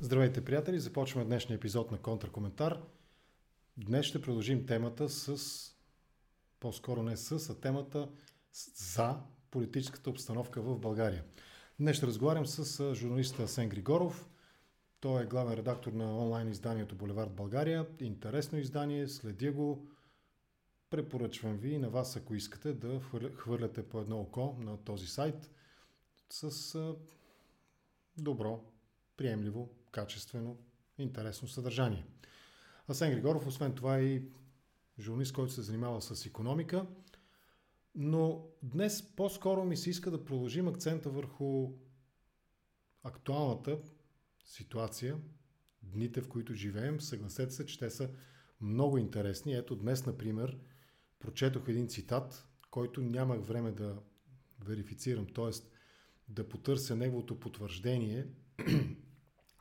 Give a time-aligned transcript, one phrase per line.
[0.00, 0.80] Здравейте, приятели!
[0.80, 2.82] Започваме днешния епизод на Контракоментар.
[3.76, 5.36] Днес ще продължим темата с,
[6.60, 8.08] по-скоро не с, а темата
[8.74, 11.24] за политическата обстановка в България.
[11.80, 14.28] Днес ще разговарям с журналиста Асен Григоров.
[15.00, 17.86] Той е главен редактор на онлайн изданието Булевард България.
[18.00, 19.88] Интересно издание, следя го.
[20.90, 23.00] Препоръчвам ви и на вас, ако искате, да
[23.36, 25.50] хвърляте по едно око на този сайт
[26.30, 26.94] с
[28.18, 28.64] добро,
[29.16, 30.58] приемливо, качествено,
[30.98, 32.06] интересно съдържание.
[32.88, 34.22] Асен Григоров, освен това е и
[35.00, 36.86] журналист, който се занимава с економика,
[37.94, 41.72] но днес по-скоро ми се иска да продължим акцента върху
[43.02, 43.78] актуалната
[44.44, 45.18] ситуация,
[45.82, 47.00] дните, в които живеем.
[47.00, 48.10] Съгласете се, че те са
[48.60, 49.54] много интересни.
[49.54, 50.58] Ето днес, например,
[51.18, 53.98] прочетох един цитат, който нямах време да
[54.64, 55.50] верифицирам, т.е.
[56.28, 58.26] да потърся неговото потвърждение,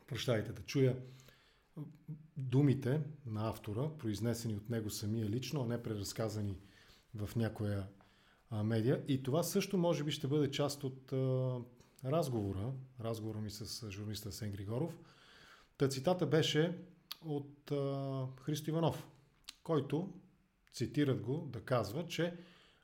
[0.07, 0.95] прощайте, да чуя
[2.37, 6.57] думите на автора, произнесени от него самия лично, а не преразказани
[7.15, 7.87] в някоя
[8.49, 9.03] а, медия.
[9.07, 11.57] И това също може би ще бъде част от а,
[12.05, 14.99] разговора, разговора ми с журналиста Сен Григоров.
[15.77, 16.77] Та цитата беше
[17.21, 19.07] от а, Христо Иванов,
[19.63, 20.13] който,
[20.73, 22.37] цитират го, да казва, че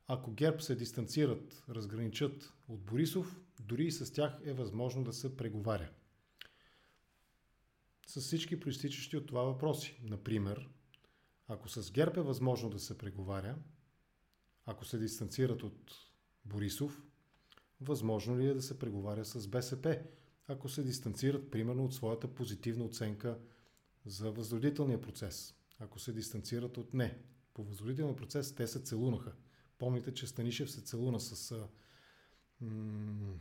[0.08, 5.38] ако ГЕРБ се дистанцират, разграничат от Борисов, дори и с тях е възможно да се
[5.38, 5.90] преговаря
[8.08, 10.00] с всички проистичащи от това въпроси.
[10.04, 10.70] Например,
[11.48, 13.56] ако с ГЕРБ е възможно да се преговаря,
[14.66, 15.92] ако се дистанцират от
[16.46, 17.04] Борисов,
[17.81, 20.00] възможно ли е да се преговаря с БСП,
[20.48, 23.40] ако се дистанцират примерно от своята позитивна оценка
[24.06, 27.20] за възродителния процес, ако се дистанцират от не.
[27.54, 29.34] По възродителния процес те се целунаха.
[29.78, 31.68] Помните, че Станишев се целуна с
[32.62, 33.34] м-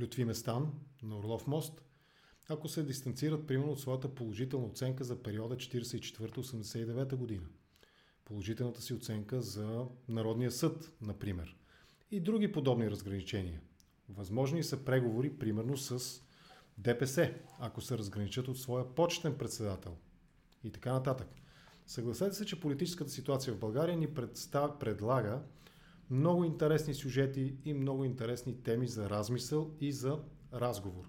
[0.00, 1.80] Лютви Местан на Орлов мост–
[2.48, 7.46] ако се дистанцират примерно от своята положителна оценка за периода 44-89 година.
[8.24, 11.56] Положителната си оценка за Народния съд, например.
[12.10, 13.60] И други подобни разграничения.
[14.08, 16.20] Възможни са преговори, примерно с
[16.78, 19.96] ДПС, ако се разграничат от своя почтен председател.
[20.64, 21.28] И така нататък.
[21.86, 25.42] Съгласете се, че политическата ситуация в България ни представ, предлага
[26.10, 30.18] много интересни сюжети и много интересни теми за размисъл и за
[30.52, 31.04] разговор.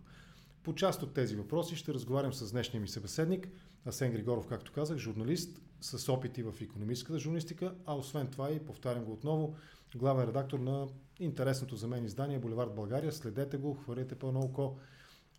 [0.65, 3.49] По част от тези въпроси ще разговарям с днешния ми събеседник,
[3.85, 9.03] Асен Григоров, както казах, журналист с опити в економическата журналистика, а освен това и, повтарям
[9.03, 9.55] го отново,
[9.95, 10.87] главен редактор на
[11.19, 13.11] интересното за мен издание Боливард България.
[13.11, 14.79] Следете го, хвърляйте по око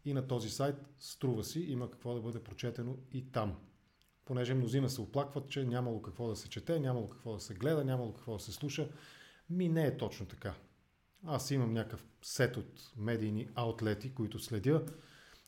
[0.04, 0.76] и на този сайт.
[0.98, 3.56] Струва си, има какво да бъде прочетено и там.
[4.24, 7.84] Понеже мнозина се оплакват, че нямало какво да се чете, нямало какво да се гледа,
[7.84, 8.88] нямало какво да се слуша.
[9.50, 10.54] Ми не е точно така.
[11.24, 14.84] Аз имам някакъв сет от медийни аутлети, които следя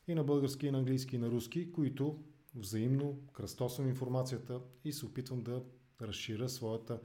[0.09, 2.19] и на български, и на английски, и на руски, които
[2.55, 5.63] взаимно кръстосвам информацията и се опитвам да
[6.03, 7.01] разширя своята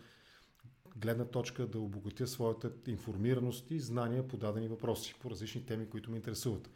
[0.96, 6.12] гледна точка, да обогатя своята информираност и знания по дадени въпроси, по различни теми, които
[6.12, 6.70] ме интересуват.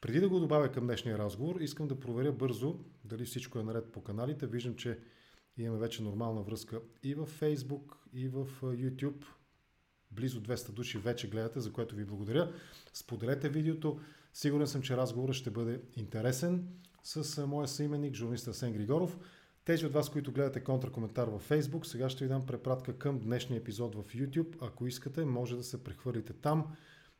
[0.00, 3.92] Преди да го добавя към днешния разговор, искам да проверя бързо дали всичко е наред
[3.92, 4.46] по каналите.
[4.46, 4.98] Виждам, че
[5.56, 9.24] имаме вече нормална връзка и в Facebook, и в YouTube.
[10.10, 12.52] Близо 200 души вече гледате, за което ви благодаря.
[12.92, 14.00] Споделете видеото.
[14.38, 16.68] Сигурен съм, че разговорът ще бъде интересен
[17.02, 19.18] с моя съименник, журналист Асен Григоров.
[19.64, 23.58] Тези от вас, които гледате контракоментар във Facebook, сега ще ви дам препратка към днешния
[23.58, 24.56] епизод в YouTube.
[24.60, 26.76] Ако искате, може да се прехвърлите там,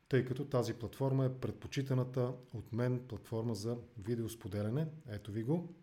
[0.09, 4.87] тъй като тази платформа е предпочитаната от мен платформа за видеосподеляне.
[5.09, 5.75] Ето ви го.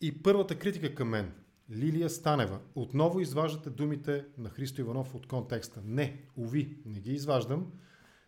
[0.00, 1.32] И първата критика към мен–
[1.70, 2.60] Лилия Станева.
[2.74, 5.82] Отново изваждате думите на Христо Иванов от контекста.
[5.84, 7.72] Не, уви, не ги изваждам.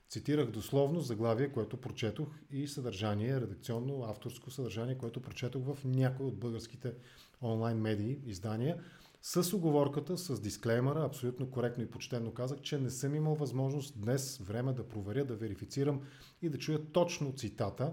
[0.08, 6.38] Цитирах дословно заглавие, което прочетох и съдържание, редакционно, авторско съдържание, което прочетох в някои от
[6.38, 6.94] българските
[7.42, 8.82] онлайн медии, издания,
[9.22, 14.38] с оговорката, с дисклеймера, абсолютно коректно и почтенно казах, че не съм имал възможност днес
[14.38, 16.00] време да проверя, да верифицирам
[16.42, 17.92] и да чуя точно цитата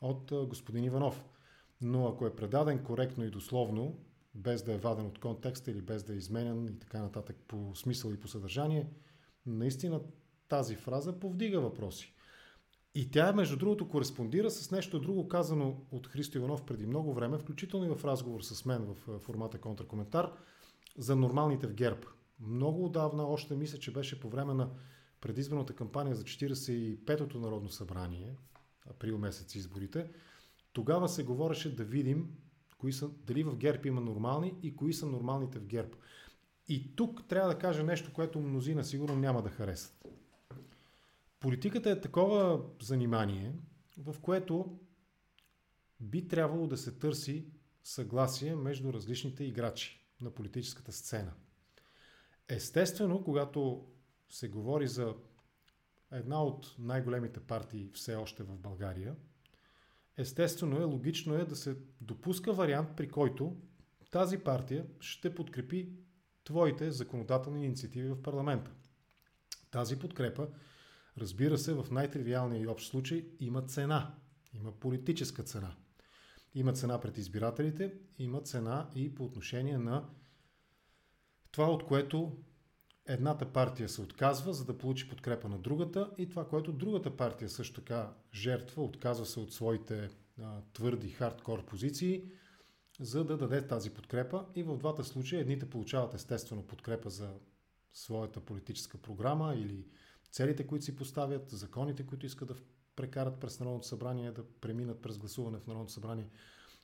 [0.00, 1.24] от господин Иванов.
[1.80, 3.98] Но ако е предаден коректно и дословно,
[4.34, 7.74] без да е ваден от контекста или без да е изменен и така нататък по
[7.74, 8.88] смисъл и по съдържание,
[9.46, 10.00] наистина
[10.48, 12.14] тази фраза повдига въпроси.
[12.94, 17.38] И тя, между другото, кореспондира с нещо друго казано от Христо Иванов преди много време,
[17.38, 20.32] включително и в разговор с мен в формата контракоментар,
[20.98, 22.00] за нормалните в ГЕРБ.
[22.40, 24.70] Много отдавна, още мисля, че беше по време на
[25.20, 28.36] предизборната кампания за 45-то Народно събрание,
[28.90, 30.10] април месец изборите,
[30.72, 32.28] тогава се говореше да видим
[32.78, 35.90] кои са, дали в ГЕРБ има нормални и кои са нормалните в ГЕРБ.
[36.68, 40.04] И тук трябва да кажа нещо, което мнозина сигурно няма да харесат.
[41.44, 43.54] Политиката е такова занимание,
[43.98, 44.78] в което
[46.00, 47.46] би трябвало да се търси
[47.82, 51.32] съгласие между различните играчи на политическата сцена.
[52.48, 53.86] Естествено, когато
[54.28, 55.14] се говори за
[56.12, 59.16] една от най-големите партии все още в България,
[60.16, 63.56] естествено е, логично е да се допуска вариант, при който
[64.10, 65.92] тази партия ще подкрепи
[66.44, 68.70] твоите законодателни инициативи в парламента.
[69.70, 70.48] Тази подкрепа,
[71.18, 74.14] разбира се, в най-тривиалния и общ случай има цена.
[74.54, 75.76] Има политическа цена.
[76.54, 80.08] Има цена пред избирателите, има цена и по отношение на
[81.50, 82.36] това, от което
[83.06, 87.48] едната партия се отказва, за да получи подкрепа на другата и това, което другата партия
[87.48, 90.10] също така жертва, отказва се от своите
[90.42, 92.24] а, твърди хардкор позиции,
[93.00, 94.46] за да даде тази подкрепа.
[94.54, 97.34] И в двата случая едните получават естествено подкрепа за
[97.92, 99.86] своята политическа програма или
[100.34, 102.54] целите, които си поставят, законите, които искат да
[102.96, 106.28] прекарат през Народното събрание, да преминат през гласуване в Народното събрание–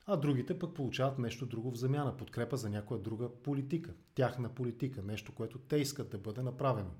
[0.05, 5.01] а другите пък получават нещо друго в замяна, подкрепа за някоя друга политика, тяхна политика,
[5.03, 6.91] нещо, което те искат да бъде направено.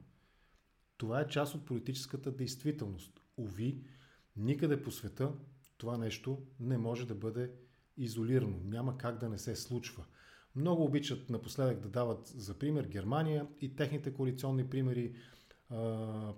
[0.97, 3.21] Това е част от политическата действителност.
[3.37, 3.83] Ови,
[4.35, 5.33] никъде по света
[5.77, 7.51] това нещо не може да бъде
[7.97, 8.57] изолирано.
[8.63, 10.05] Няма как да не се случва.
[10.55, 15.15] Много обичат напоследък да дават за пример Германия и техните коалиционни примери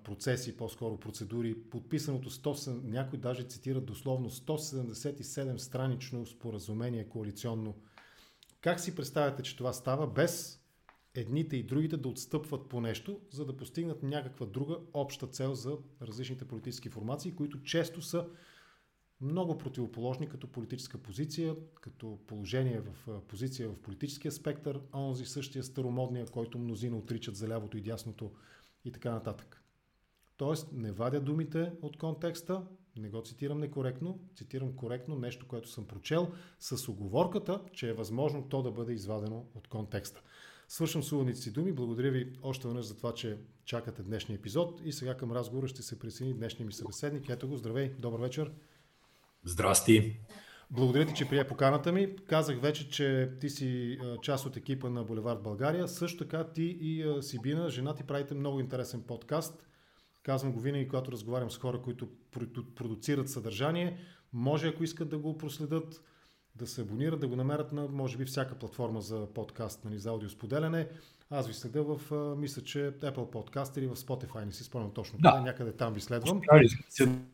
[0.04, 7.76] процеси, по-скоро процедури, подписаното 100, някой даже цитира дословно 177 странично споразумение коалиционно.
[8.62, 10.60] Как си представяте, че това става без
[11.16, 15.78] едните и другите да отстъпват по нещо, за да постигнат някаква друга обща цел за
[16.02, 18.28] различните политически формации, които често са
[19.22, 26.26] много противоположни като политическа позиция, като положение в позиция в политическия спектър, онзи същия старомодния,
[26.26, 28.32] който мнозина отричат за лявото и дясното
[28.86, 29.64] и така нататък.
[30.38, 32.62] Тоест, не вадя думите от контекста,
[32.98, 38.50] не го цитирам некоректно, цитирам коректно нещо, което съм прочел, с оговорката, че е възможно
[38.50, 40.22] то да бъде извадено от контекста.
[40.68, 41.72] Свършвам с си думи.
[41.72, 45.82] Благодаря ви още веднъж за това, че чакате днешния епизод и сега към разговора ще
[45.82, 47.30] се присъедини днешния ми събеседник.
[47.30, 48.52] Ето го, здравей, добър вечер.
[49.44, 50.20] Здрасти.
[50.76, 52.16] Благодаря ти, че прие поканата ми.
[52.16, 55.88] Казах вече, че ти си част от екипа на Булевард България.
[55.88, 59.68] Също така ти и Сибина, жена ти правите много интересен подкаст.
[60.24, 62.08] Казвам го винаги, когато разговарям с хора, които
[62.76, 63.98] продуцират съдържание.
[64.34, 66.02] Може, ако искат да го проследят,
[66.56, 70.10] да се абонират, да го намерят на, може би, всяка платформа за подкаст, нали, за
[70.10, 70.88] аудиосподеляне.
[71.30, 72.00] Аз ви следя в,
[72.38, 75.42] мисля, че Apple Podcast или в Spotify, не си спомням точно да.
[75.42, 76.42] някъде там ви следвам.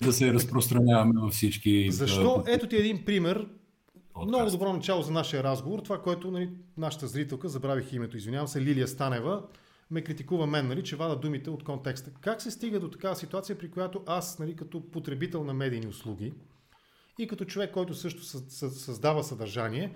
[0.01, 1.91] Да се разпространяваме във всички.
[1.91, 2.43] Защо?
[2.47, 3.47] Ето ти един пример.
[4.13, 4.27] Подкаст.
[4.27, 5.79] Много добро начало за нашия разговор.
[5.79, 9.43] Това, което нали, нашата зрителка, забравих името, извинявам се, Лилия Станева,
[9.91, 12.11] ме критикува мен, нали, че вада думите от контекста.
[12.21, 16.33] Как се стига до такава ситуация, при която аз, нали, като потребител на медийни услуги
[17.19, 18.23] и като човек, който също
[18.69, 19.93] създава съдържание,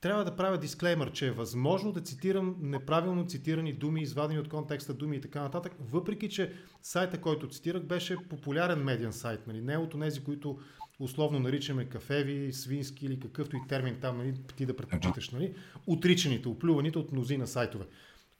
[0.00, 4.94] трябва да правя дисклеймер, че е възможно да цитирам неправилно цитирани думи, извадени от контекста
[4.94, 6.52] думи и така нататък, въпреки че
[6.82, 9.60] сайта, който цитирах, беше популярен медиан сайт, нали?
[9.60, 10.58] не от тези, които
[11.00, 15.30] условно наричаме кафеви, свински или какъвто и термин там нали, ти да предпочиташ.
[15.30, 15.54] Нали?
[15.86, 17.84] Отричаните, оплюваните от мнозина сайтове.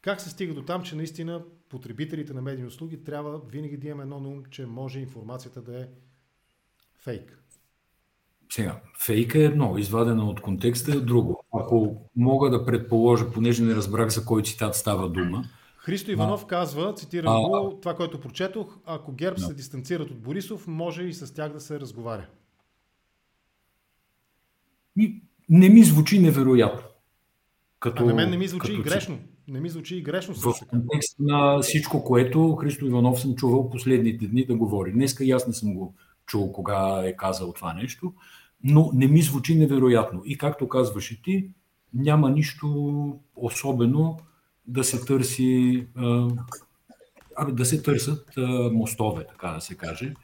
[0.03, 4.03] Как се стига до там, че наистина потребителите на медийни услуги трябва винаги да имаме
[4.03, 5.87] едно на ум, че може информацията да е
[6.99, 7.43] фейк?
[8.51, 11.45] Сега, фейка е едно, извадена от контекста е друго.
[11.55, 15.45] Ако мога да предположа, понеже не разбрах за кой цитат става дума.
[15.77, 19.47] Христо Иванов а, казва, цитирам а, го, това, което прочетох, ако ГЕРБ да.
[19.47, 22.27] се дистанцират от Борисов, може и с тях да се разговаря.
[25.49, 26.83] Не ми звучи невероятно.
[27.81, 29.19] Като, а на мен не ми звучи и грешно.
[29.49, 30.35] Не ми звучи и грешно.
[30.35, 34.93] В контекст на всичко, което Христо Иванов съм чувал последните дни да говори.
[34.93, 35.95] Днеска и аз не съм го
[36.27, 38.15] чул кога е казал това нещо,
[38.65, 40.23] но не ми звучи невероятно.
[40.25, 41.51] И както казваш и ти,
[41.95, 44.19] няма нищо особено
[44.67, 46.29] да се търси, а,
[47.53, 50.15] да се търсят а, мостове, така да се каже,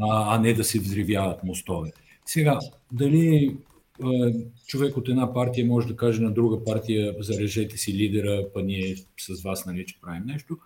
[0.00, 1.92] а, а не да се взривяват мостове.
[2.26, 2.58] Сега,
[2.92, 3.56] дали
[4.02, 4.32] а,
[4.66, 8.96] човек от една партия може да каже на друга партия, зарежете си лидера, па ние
[9.20, 10.58] с вас, нали, че правим нещо,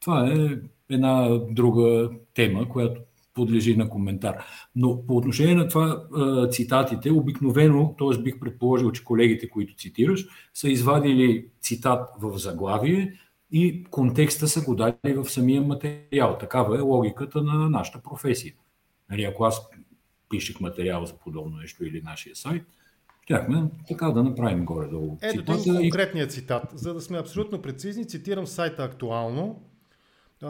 [0.00, 0.58] това е
[0.90, 3.00] една друга тема, която
[3.38, 4.34] подлежи на коментар.
[4.76, 6.02] Но по отношение на това
[6.50, 8.22] цитатите, обикновено, т.е.
[8.22, 13.12] бих предположил, че колегите, които цитираш, са извадили цитат в заглавие
[13.52, 16.36] и контекста са го дали в самия материал.
[16.40, 18.52] Такава е логиката на нашата професия.
[19.10, 19.68] Нали, ако аз
[20.30, 22.62] пишех материал за подобно нещо или нашия сайт,
[23.24, 25.18] щяхме така да направим горе-долу.
[25.22, 26.62] Ето конкретния цитат.
[26.74, 29.62] За да сме абсолютно прецизни, цитирам сайта актуално
[30.42, 30.48] а,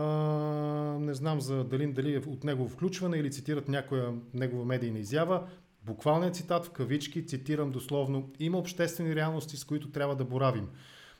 [1.01, 5.43] не знам за дали, дали е от негово включване или цитират някоя негова медийна изява.
[5.85, 10.69] Буквалният цитат в кавички, цитирам дословно, има обществени реалности, с които трябва да боравим.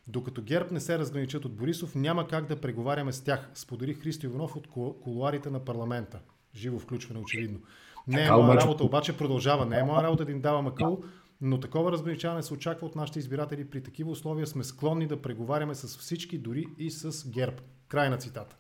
[0.07, 4.27] Докато ГЕРБ не се разграничат от Борисов, няма как да преговаряме с тях, сподели Христо
[4.27, 4.67] Иванов от
[5.03, 6.21] колуарите на парламента.
[6.55, 7.59] Живо включване, очевидно.
[8.07, 9.67] Не е моя работа, обаче продължава.
[9.67, 11.03] Не е моя работа да им давам акъл,
[11.41, 13.71] но такова разграничаване се очаква от нашите избиратели.
[13.71, 17.57] При такива условия сме склонни да преговаряме с всички, дори и с ГЕРБ.
[17.89, 18.57] Край на цитата.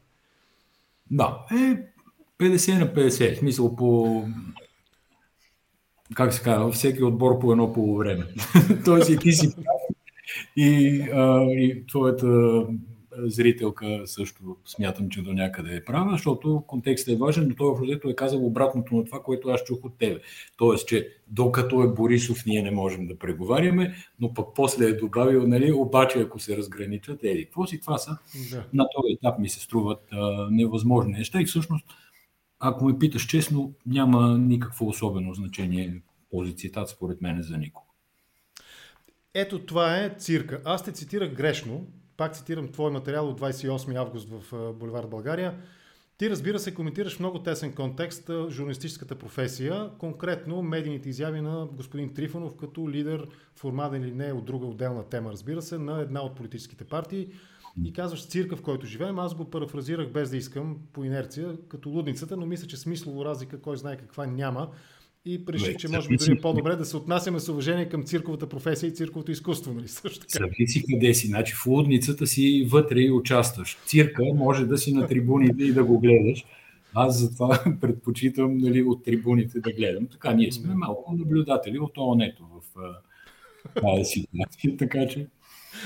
[1.10, 1.54] Да, е
[2.38, 3.34] 50 на 50.
[3.34, 4.24] В смисъл по
[6.14, 8.26] как се казва, всеки отбор по едно полувреме.
[8.84, 9.54] Тоест и ти си
[10.56, 12.26] и, а, и твоята
[13.24, 18.10] зрителка също смятам, че до някъде е права, защото контекстът е важен, но той в
[18.10, 20.20] е казал обратното на това, което аз чух от тебе.
[20.56, 25.46] Тоест, че докато е Борисов, ние не можем да преговаряме, но пък после е добавил,
[25.46, 28.18] нали, обаче ако се разграничат, еди, какво си това са?
[28.50, 28.64] Да.
[28.72, 31.86] На този етап ми се струват а, невъзможни неща и всъщност,
[32.60, 37.88] ако ме питаш честно, няма никакво особено значение този цитат според мен за никого.
[39.34, 40.60] Ето това е цирка.
[40.64, 41.86] Аз те цитирах грешно.
[42.18, 45.54] Пак цитирам твой материал от 28 август в Боливар България.
[46.16, 52.14] Ти, разбира се, коментираш в много тесен контекст журналистическата професия, конкретно медийните изяви на господин
[52.14, 56.36] Трифонов като лидер, формаден или не от друга отделна тема, разбира се, на една от
[56.36, 57.28] политическите партии.
[57.84, 59.18] И казваш цирка, в който живеем.
[59.18, 63.60] Аз го парафразирах без да искам по инерция, като лудницата, но мисля, че смислово разлика,
[63.60, 64.68] кой знае каква няма
[65.28, 68.48] и реших, че може би дори е по-добре да се отнасяме с уважение към цирковата
[68.48, 69.72] професия и цирковото изкуство.
[69.72, 69.88] Нали?
[69.88, 70.44] Също така.
[70.44, 71.26] Зависи къде си.
[71.26, 73.78] Значи в лудницата си вътре и участваш.
[73.86, 76.44] Цирка може да си на трибуните и да го гледаш.
[76.94, 80.06] Аз затова предпочитам нали, от трибуните да гледам.
[80.06, 82.80] Така, ние сме малко наблюдатели от ООН-ето в
[83.80, 85.26] тази ситуация, така че...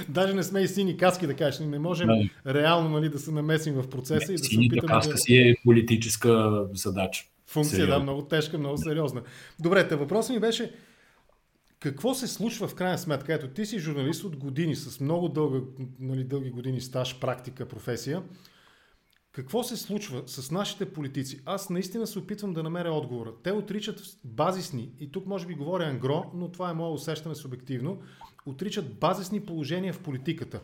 [0.08, 1.60] Даже не сме и сини каски, да кажеш.
[1.60, 2.54] Не можем да.
[2.54, 5.18] реално нали, да се намесим в процеса не, и да се опитаме каска да...
[5.18, 7.24] си е политическа задача.
[7.52, 7.94] Функция, Сериозно.
[7.94, 9.22] да, много тежка, много сериозна.
[9.60, 10.74] Добре, те въпросът ми беше
[11.80, 13.34] какво се случва в крайна сметка?
[13.34, 15.60] Ето, ти си журналист от години, с много дълга,
[16.00, 18.22] нали, дълги години стаж, практика, професия.
[19.32, 21.40] Какво се случва с нашите политици?
[21.46, 23.32] Аз наистина се опитвам да намеря отговора.
[23.42, 27.98] Те отричат базисни, и тук може би говоря ангро, но това е мое усещане субективно,
[28.46, 30.60] отричат базисни положения в политиката.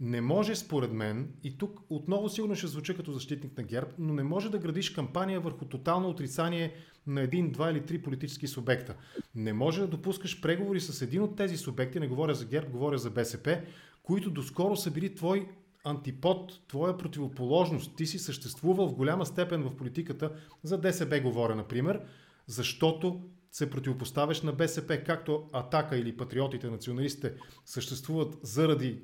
[0.00, 4.14] Не може, според мен, и тук отново сигурно ще звуча като защитник на ГЕРБ, но
[4.14, 6.74] не може да градиш кампания върху тотално отрицание
[7.06, 8.94] на един, два или три политически субекта.
[9.34, 12.98] Не може да допускаш преговори с един от тези субекти, не говоря за ГЕРБ, говоря
[12.98, 13.60] за БСП,
[14.02, 15.48] които доскоро са били твой
[15.84, 17.96] антипод, твоя противоположност.
[17.96, 22.00] Ти си съществувал в голяма степен в политиката, за ДСБ говоря, например,
[22.46, 27.34] защото се противопоставяш на БСП, както Атака или патриотите, националистите
[27.64, 29.00] съществуват заради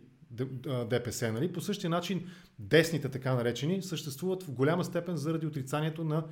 [0.91, 1.33] ДПС.
[1.33, 1.53] Нали?
[1.53, 6.25] По същия начин десните, така наречени, съществуват в голяма степен заради отрицанието на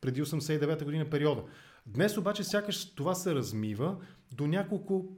[0.00, 1.42] преди 89-та година периода.
[1.86, 3.96] Днес обаче сякаш това се размива
[4.32, 5.16] до няколко,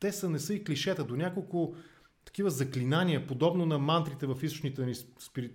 [0.00, 1.74] те са не са и клишета, до няколко
[2.24, 4.94] такива заклинания, подобно на мантрите в източните ни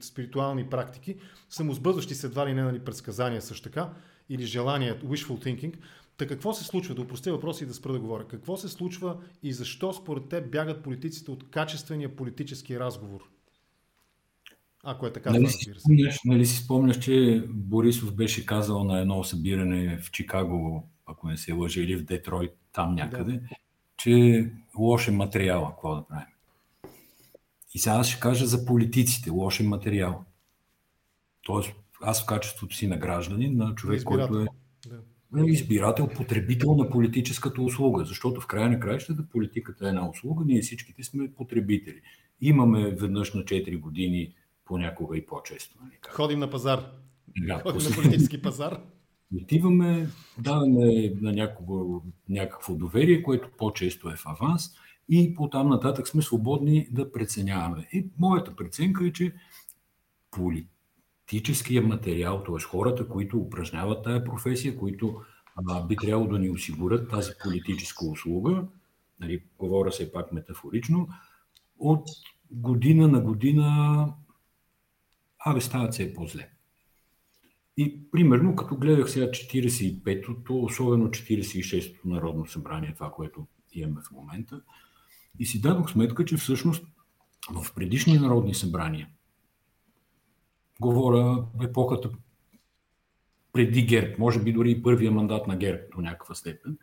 [0.01, 1.15] спиритуални практики,
[1.49, 3.93] самозбъдващи се едва ли не нали, предсказания също така,
[4.29, 5.75] или желания, wishful thinking,
[6.17, 6.95] Та какво се случва?
[6.95, 8.27] Да упростя въпроси и да спра да говоря.
[8.27, 13.21] Какво се случва и защо според те бягат политиците от качествения политически разговор?
[14.83, 19.23] Ако е така, нали, си спомняш, нали си спомняш, че Борисов беше казал на едно
[19.23, 23.47] събиране в Чикаго, ако не се лъжа, или в Детройт, там някъде, да.
[23.97, 24.45] че
[24.77, 26.25] лош е материал, какво да правим.
[27.73, 30.25] И сега ще кажа за политиците, лош е материал.
[31.41, 34.47] Тоест, аз в качеството си на гражданин, на човек, който е
[35.39, 40.61] избирател, потребител на политическата услуга, защото в края на краищата политиката е една услуга, ние
[40.61, 42.01] всичките сме потребители.
[42.41, 44.33] Имаме веднъж на 4 години,
[44.65, 45.77] понякога и по-често.
[45.83, 45.93] Нали?
[46.09, 46.85] Ходим на пазар.
[47.47, 48.81] Да, Ходим на политически пазар.
[49.41, 50.07] Отиваме,
[50.39, 54.63] даваме на някакво, някакво доверие, което по-често е в аванс
[55.09, 57.87] и по там нататък сме свободни да преценяваме.
[57.93, 59.33] И моята преценка е, че
[60.31, 60.72] политиката
[61.23, 62.63] практическия материал, т.е.
[62.63, 65.21] хората, които упражняват тая професия, които
[65.67, 68.67] а, би трябвало да ни осигурят тази политическа услуга,
[69.19, 71.07] нали, говоря се пак метафорично,
[71.79, 72.07] от
[72.51, 74.07] година на година
[75.45, 76.49] абе стават се по-зле.
[77.77, 84.61] И примерно, като гледах сега 45-то, особено 46-то Народно събрание, това, което имаме в момента,
[85.39, 86.85] и си дадох сметка, че всъщност
[87.51, 89.09] в предишни народни събрания–
[90.81, 92.09] Говоря епохата
[93.53, 96.77] преди ГЕРБ, може би дори и първия мандат на ГЕРБ до някаква степен.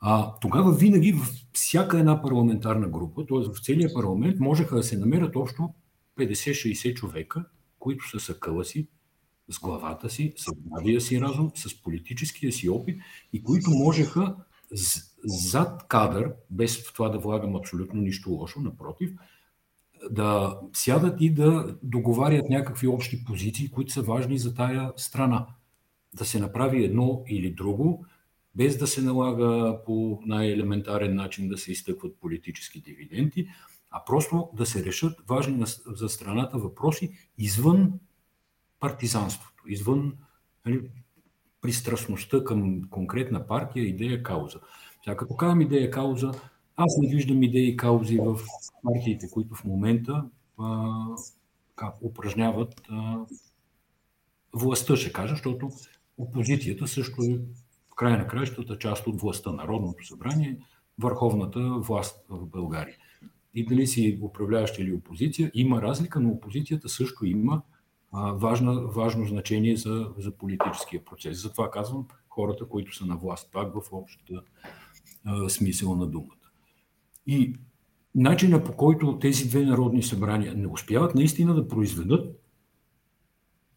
[0.00, 3.38] А, тогава винаги в всяка една парламентарна група, т.е.
[3.38, 5.74] в целия парламент, можеха да се намерят общо
[6.18, 7.44] 50-60 човека,
[7.78, 8.88] които са съкъла си,
[9.48, 13.00] с главата си, с здравия си разум, с политическия си опит
[13.32, 14.36] и които можеха
[15.24, 19.10] зад кадър, без в това да влагам абсолютно нищо лошо, напротив,
[20.10, 25.46] да сядат и да договарят някакви общи позиции, които са важни за тая страна.
[26.14, 28.06] Да се направи едно или друго,
[28.54, 33.46] без да се налага по най-елементарен начин да се изтъкват политически дивиденти,
[33.90, 37.92] а просто да се решат важни за страната въпроси извън
[38.80, 40.12] партизанството, извън
[40.66, 40.82] нали,
[41.60, 44.60] пристрастността към конкретна партия, идея, кауза.
[45.04, 46.32] Сега, като казвам идея, кауза,
[46.76, 48.38] аз не виждам идеи и каузи в
[48.82, 50.24] партиите, които в момента
[50.58, 50.96] а,
[51.76, 53.18] как, упражняват а,
[54.54, 55.70] властта, ще кажа, защото
[56.18, 57.40] опозицията също е
[57.90, 59.52] в края на краищата част от властта.
[59.52, 60.58] Народното събрание,
[60.98, 62.96] върховната власт в България.
[63.54, 67.62] И дали си управляващ или опозиция, има разлика, но опозицията също има
[68.12, 71.42] а, важна, важно значение за, за политическия процес.
[71.42, 74.42] Затова казвам хората, които са на власт, пак в общата
[75.48, 76.41] смисъл на думата.
[77.26, 77.54] И
[78.14, 82.42] начина по който тези две народни събрания не успяват наистина да произведат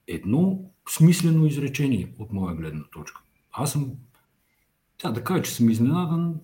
[0.07, 3.21] едно смислено изречение от моя гледна точка.
[3.51, 3.91] Аз съм,
[4.97, 6.39] тя да кажа, че съм изненадан,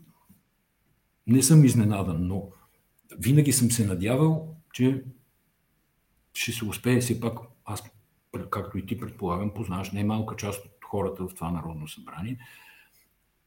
[1.27, 2.49] не съм изненадан, но
[3.19, 5.03] винаги съм се надявал, че
[6.33, 6.99] ще се успее.
[6.99, 7.83] Все пак, аз,
[8.49, 12.37] както и ти предполагам, познаваш най-малка част от хората в това Народно събрание,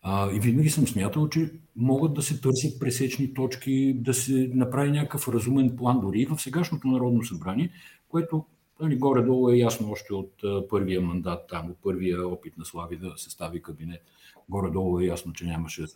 [0.06, 4.90] а, и винаги съм смятал, че могат да се търсят пресечни точки, да се направи
[4.90, 7.70] някакъв разумен план, дори и в сегашното Народно събрание,
[8.08, 8.44] което
[8.80, 10.32] нали, горе-долу е ясно още от
[10.70, 14.02] първия мандат, там, от първия опит на Слави да състави кабинет.
[14.49, 15.88] Горе-долу е ясно, че нямаше да,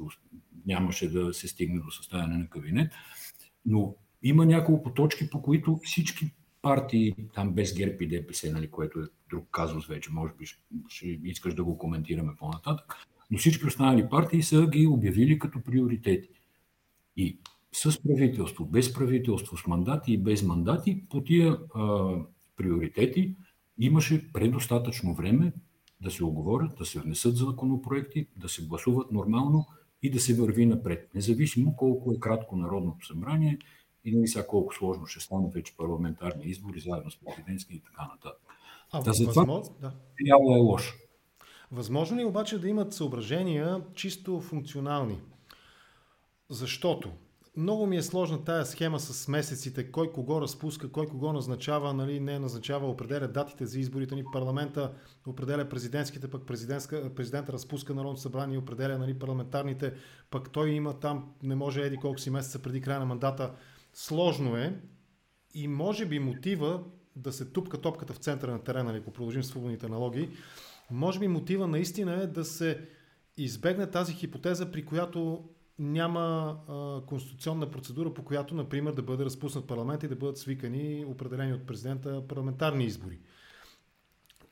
[0.66, 2.92] нямаше да се стигне до съставяне на кабинет.
[3.66, 6.30] Но има няколко точки, по които всички
[6.62, 10.62] партии, там без ГЕРБ и ДПС, нали, което е друг казус вече, може би ще,
[10.88, 12.96] ще искаш да го коментираме по-нататък,
[13.30, 16.28] но всички останали партии са ги обявили като приоритети.
[17.16, 17.38] И
[17.72, 22.14] с правителство, без правителство, с мандати и без мандати, по тия а,
[22.56, 23.36] приоритети
[23.78, 25.52] имаше предостатъчно време
[26.00, 29.66] да се оговорят, да се внесат законопроекти, да се гласуват нормално
[30.02, 31.10] и да се върви напред.
[31.14, 33.58] Независимо колко е кратко Народното събрание
[34.04, 38.02] и не сега колко сложно ще станат вече парламентарни избори, заедно с президентски и така
[38.02, 38.40] нататък.
[38.92, 39.92] А, да, за това да.
[40.28, 40.94] е лошо.
[41.72, 45.20] Възможно ли обаче да имат съображения чисто функционални?
[46.50, 47.10] Защото
[47.56, 52.20] много ми е сложна тая схема с месеците, кой кого разпуска, кой кого назначава, нали,
[52.20, 54.92] не назначава, определя датите за изборите ни, парламента
[55.26, 59.94] определя президентските, пък президента разпуска Народното събрание, определя нали, парламентарните,
[60.30, 63.52] пък той има там, не може еди колко си месеца преди края на мандата.
[63.94, 64.80] Сложно е
[65.54, 66.82] и може би мотива
[67.16, 70.28] да се тупка топката в центъра на терена, ако продължим свободните аналогии,
[70.90, 72.88] може би мотива наистина е да се
[73.36, 75.44] избегне тази хипотеза, при която
[75.78, 81.04] няма а, конституционна процедура, по която, например, да бъде разпуснат парламент и да бъдат свикани
[81.08, 83.18] определени от президента парламентарни избори.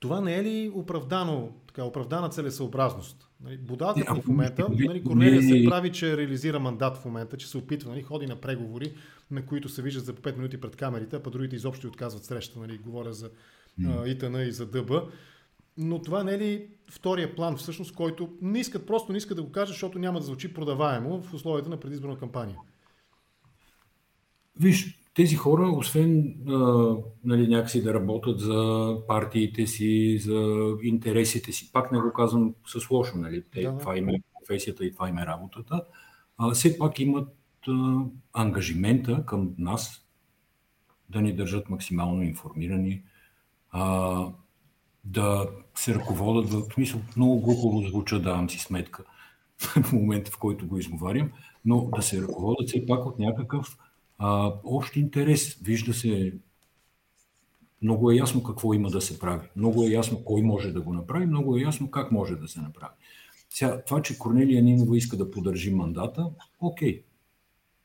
[0.01, 3.29] Това не е ли оправдано, така, оправдана целесъобразност?
[3.41, 7.59] Нали, Будалката в момента, нали, Корнелия се прави, че реализира мандат в момента, че се
[7.59, 8.95] опитва, нали, ходи на преговори,
[9.31, 12.59] на които се виждат за 5 минути пред камерите, а па другите изобщо отказват среща.
[12.59, 13.31] Нали, говоря за
[13.87, 14.93] а, ИТН и за ДБ.
[15.79, 19.43] Но това не е ли втория план, всъщност, който не искат, просто не искат да
[19.43, 22.57] го кажат, защото няма да звучи продаваемо в условията на предизборна кампания?
[24.61, 31.73] Виж, тези хора, освен а, нали, някакси да работят за партиите си, за интересите си,
[31.73, 33.45] пак не го казвам с лошо, нали?
[33.53, 35.83] Те, да, това им е професията и това им е работата,
[36.39, 37.29] а, все пак имат
[37.69, 37.99] а,
[38.33, 40.07] ангажимента към нас
[41.11, 43.03] да ни държат максимално информирани,
[43.71, 44.27] а,
[45.07, 49.05] да се ръководят, в смисъл много глупаво звуча, давам си сметка
[49.59, 51.31] в момента, в който го изговарям,
[51.65, 53.79] но да се ръководят все пак от някакъв
[54.19, 55.59] а, общ интерес.
[55.63, 56.33] Вижда се,
[57.83, 60.93] много е ясно какво има да се прави, много е ясно кой може да го
[60.93, 62.95] направи, много е ясно как може да се направи.
[63.51, 67.03] Сега, това, че Корнелия Нинова иска да поддържи мандата, окей,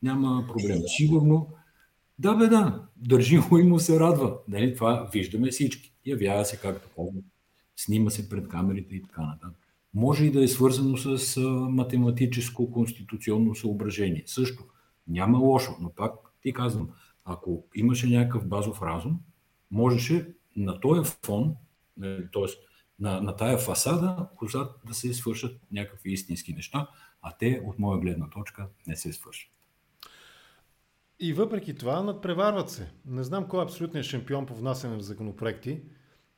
[0.04, 0.82] няма проблем.
[0.88, 1.48] Сигурно,
[2.20, 4.38] да бе да, държи го и му се радва.
[4.48, 5.91] Дали, това виждаме всички.
[6.06, 7.24] Явява се, както казвам,
[7.76, 9.58] снима се пред камерите и така нататък.
[9.94, 14.24] Може и да е свързано с математическо конституционно съображение.
[14.26, 14.64] Също
[15.08, 16.90] няма лошо, но пак ти казвам,
[17.26, 19.20] ако имаше някакъв базов разум,
[19.72, 21.56] можеше на този фон,
[22.02, 22.46] т.е.
[23.00, 26.88] На, на тая фасада, отзад да се свършат някакви истински неща,
[27.22, 29.52] а те, от моя гледна точка, не се свършат.
[31.22, 32.92] И въпреки това надпреварват се.
[33.06, 35.80] Не знам кой е абсолютният шампион по внасяне на законопроекти,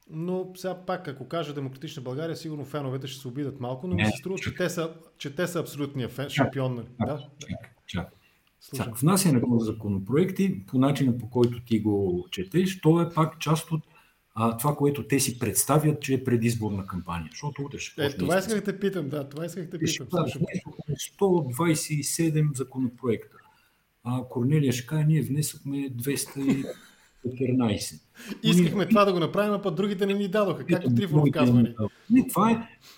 [0.09, 4.05] но сега пак, ако кажа Демократична България, сигурно феновете ще се обидат малко, но ми
[4.05, 6.75] се струва, че те са, че те са абсолютния фен, шампион.
[6.75, 6.87] Нали?
[7.05, 7.27] Да?
[7.87, 8.13] Чак,
[8.75, 8.97] чак.
[8.97, 13.81] внасянето на законопроекти, по начина по който ти го четеш, то е пак част от
[14.35, 17.27] а, това, което те си представят, че е предизборна кампания.
[17.31, 20.07] Защото утре ще е, Това исках да те питам, да, това исках да те питам.
[20.07, 23.37] 127 законопроекта.
[24.03, 26.65] А Корнелия ще каже, ние внесохме 214.
[28.43, 31.73] Искахме това да го направим, а пък другите не ни дадоха, както Трифонов казва.
[32.09, 32.53] Не, това, е,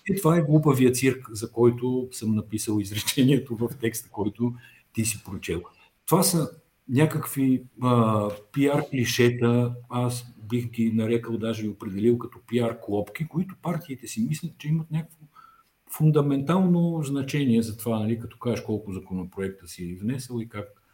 [0.09, 4.53] е, това е глупавия цирк, за който съм написал изречението в текста, който
[4.93, 5.61] ти си прочел.
[6.05, 6.49] Това са
[6.89, 13.55] някакви а, пиар клишета, аз бих ги нарекал, даже и определил като пиар клопки, които
[13.61, 15.25] партиите си мислят, че имат някакво
[15.91, 20.84] фундаментално значение за това, нали, като кажеш колко законопроекта си внесъл и как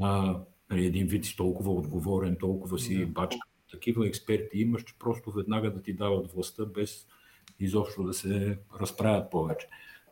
[0.00, 3.48] а, нали, един вид си толкова отговорен, толкова си бачка.
[3.70, 7.06] Такива експерти имаш, че просто веднага да ти дават властта без
[7.60, 9.66] изобщо да се разправят повече.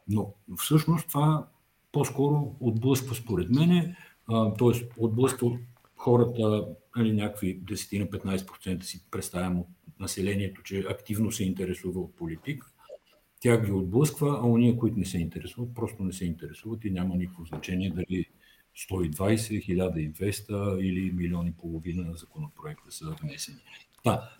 [0.09, 1.49] Но всъщност това
[1.93, 3.97] по-скоро отблъсква според мене,
[4.29, 4.89] т.е.
[4.99, 5.59] отблъсква
[5.97, 9.69] хората, нали, някакви 10-15% си представям от
[10.01, 12.67] населението, че активно се интересува от политика,
[13.41, 17.17] тя ги отблъсква, а уния, които не се интересуват, просто не се интересуват и няма
[17.17, 18.27] никакво значение дали
[18.91, 23.59] 120, 1200 или милион и половина законопроекта са внесени.
[24.05, 24.31] Да,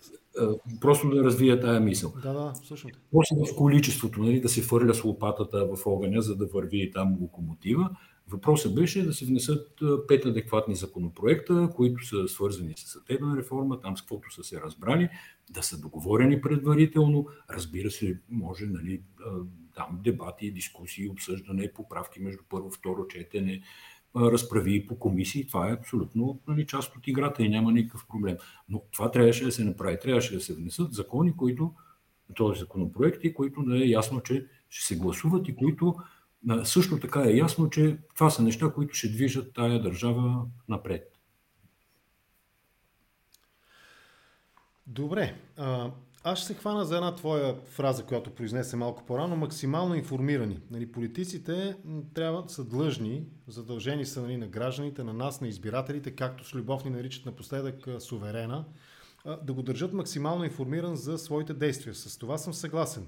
[0.81, 2.13] просто да развия тая мисъл.
[2.23, 2.99] Да, да, всъщност.
[3.11, 7.17] После в количеството, нали, да се фърля с лопатата в огъня, за да върви там
[7.21, 7.89] локомотива,
[8.29, 13.97] Въпросът беше да се внесат пет адекватни законопроекта, които са свързани с съдебна реформа, там
[13.97, 15.09] с каквото са се разбрали,
[15.49, 17.27] да са договорени предварително.
[17.49, 19.01] Разбира се, може нали,
[19.75, 23.61] там дебати, дискусии, обсъждане, поправки между първо и второ четене,
[24.15, 25.47] разправи по комисии.
[25.47, 28.37] Това е абсолютно нали, част от играта и няма никакъв проблем.
[28.69, 29.99] Но това трябваше да се направи.
[30.01, 31.73] Трябваше да се внесат закони, които,
[32.35, 35.95] този законопроекти, които да е ясно, че ще се гласуват и които
[36.63, 41.19] също така е ясно, че това са неща, които ще движат тая държава напред.
[44.87, 45.35] Добре.
[46.23, 49.35] Аз ще се хвана за една твоя фраза, която произнесе малко по-рано.
[49.35, 50.59] Максимално информирани.
[50.71, 51.77] Нали, политиците
[52.13, 56.55] трябва да са длъжни, задължени са нали, на гражданите, на нас, на избирателите, както с
[56.55, 58.65] любов ни наричат напоследък суверена,
[59.43, 61.95] да го държат максимално информиран за своите действия.
[61.95, 63.07] С това съм съгласен.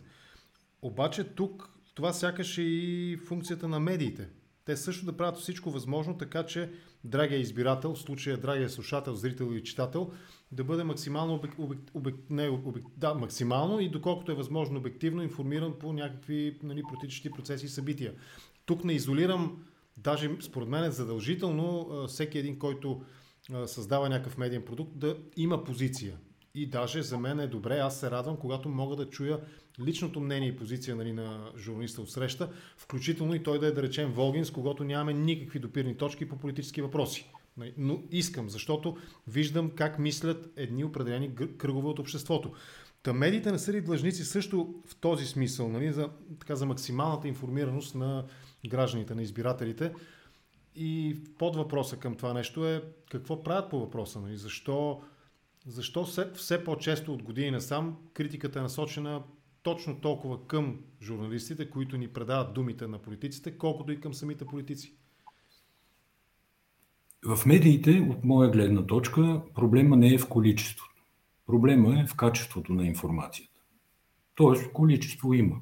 [0.81, 4.29] Обаче тук това сякаш е и функцията на медиите.
[4.65, 6.71] Те също да правят всичко възможно, така че
[7.03, 10.11] драгия избирател, в случая драгия слушател, зрител или читател,
[10.51, 15.23] да бъде максимално, обек, обек, обек, не, обек, да, максимално и доколкото е възможно обективно
[15.23, 18.13] информиран по някакви нали, протичащи процеси и събития.
[18.65, 19.63] Тук не изолирам,
[19.97, 23.01] даже според мен е задължително всеки един, който
[23.65, 26.17] създава някакъв медиен продукт, да има позиция.
[26.55, 29.39] И даже за мен е добре, аз се радвам, когато мога да чуя
[29.79, 33.81] личното мнение и позиция нали, на журналиста от среща, включително и той да е, да
[33.81, 37.31] речем, Волгин, с когото нямаме никакви допирни точки по политически въпроси.
[37.57, 42.51] Нали, но искам, защото виждам как мислят едни определени кръгове от обществото.
[43.03, 46.09] Та медиите не са длъжници също в този смисъл, нали, за,
[46.39, 48.25] така, за максималната информираност на
[48.67, 49.93] гражданите, на избирателите.
[50.75, 54.37] И под въпроса към това нещо е какво правят по въпроса, нали?
[54.37, 55.01] защо,
[55.65, 59.23] защо все, все по-често от години насам критиката е насочена
[59.63, 64.95] точно толкова към журналистите, които ни предават думите на политиците, колкото и към самите политици.
[67.25, 71.03] В медиите, от моя гледна точка, проблема не е в количеството.
[71.45, 73.61] Проблема е в качеството на информацията.
[74.35, 75.55] Тоест, количество има.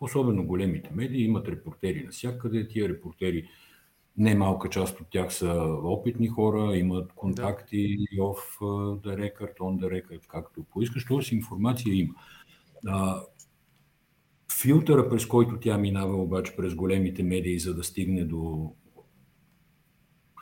[0.00, 2.68] Особено големите медии имат репортери навсякъде.
[2.68, 3.48] Тия репортери,
[4.18, 8.22] не малка част от тях са опитни хора, имат контакти да.
[8.22, 8.60] off
[9.00, 11.04] the record, on the record, както поискаш.
[11.04, 12.14] Тоест, информация има.
[14.60, 18.72] Филтъра, през който тя минава обаче през големите медии, за да стигне до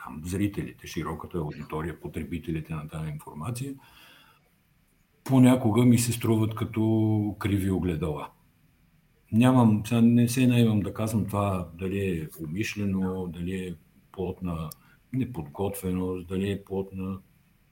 [0.05, 3.75] там, зрителите, широката аудитория, потребителите на тази информация,
[5.25, 8.31] понякога ми се струват като криви огледала.
[9.35, 13.75] Нямам, сега не се наивам да казвам това дали е умишлено, дали е
[14.13, 14.71] плод на
[15.13, 17.19] неподготвеност, дали е плод на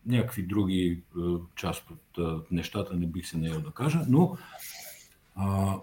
[0.06, 1.20] някакви други е,
[1.56, 4.36] част от е, нещата, не бих се наел да кажа, но
[5.34, 5.76] а,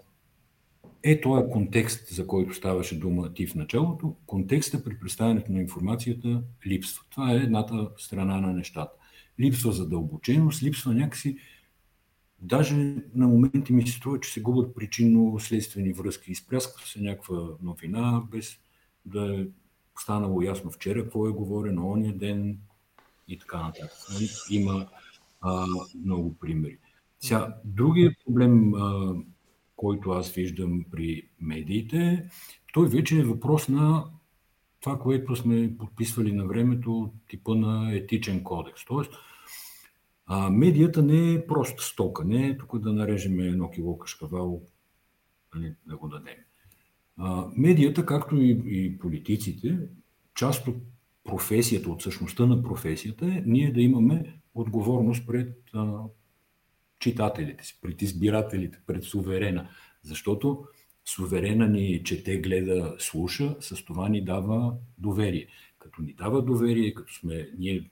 [1.02, 4.16] е този контекст, за който ставаше дума ти в началото.
[4.26, 7.04] Контекста при представянето на информацията липсва.
[7.10, 8.92] Това е едната страна на нещата.
[9.40, 11.38] Липсва задълбоченост, липсва някакси
[12.42, 12.74] Даже
[13.14, 16.32] на моменти ми се струва, че се губят причинно-следствени връзки.
[16.32, 18.58] Изпрясква се някаква новина, без
[19.06, 19.46] да е
[19.98, 22.58] станало ясно вчера какво е говорено, ония ден
[23.28, 23.98] и така нататък.
[24.12, 24.28] Нали?
[24.50, 24.86] Има
[25.40, 25.66] а,
[26.04, 26.78] много примери.
[27.20, 29.14] Сега, другия проблем, а,
[29.76, 32.28] който аз виждам при медиите,
[32.72, 34.04] той вече е въпрос на
[34.80, 38.84] това, което сме подписвали на времето, типа на етичен кодекс.
[38.84, 39.12] Тоест,
[40.32, 44.62] а, медията не е просто стока, не е тук да нарежем едно кило кашкавал,
[45.54, 46.36] нали, да го дадем.
[47.16, 49.78] А, медията, както и, и политиците,
[50.34, 50.76] част от
[51.24, 55.98] професията, от същността на професията е ние да имаме отговорност пред а,
[56.98, 59.68] читателите си, пред избирателите, пред суверена.
[60.02, 60.64] Защото
[61.04, 65.46] суверена ни чете, гледа, слуша, с това ни дава доверие.
[65.78, 67.90] Като ни дава доверие, като сме ние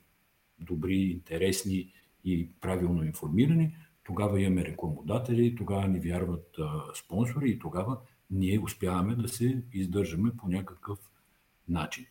[0.60, 1.92] добри, интересни
[2.32, 7.98] и правилно информирани, тогава имаме рекламодатели, тогава ни вярват а, спонсори и тогава
[8.30, 10.98] ние успяваме да се издържаме по някакъв
[11.68, 12.06] начин.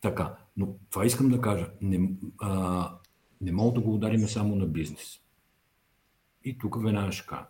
[0.00, 1.70] Така, но това искам да кажа.
[1.80, 2.90] Не, а,
[3.40, 5.20] не мога да го удариме само на бизнес.
[6.44, 7.46] И тук веднага ще кажа.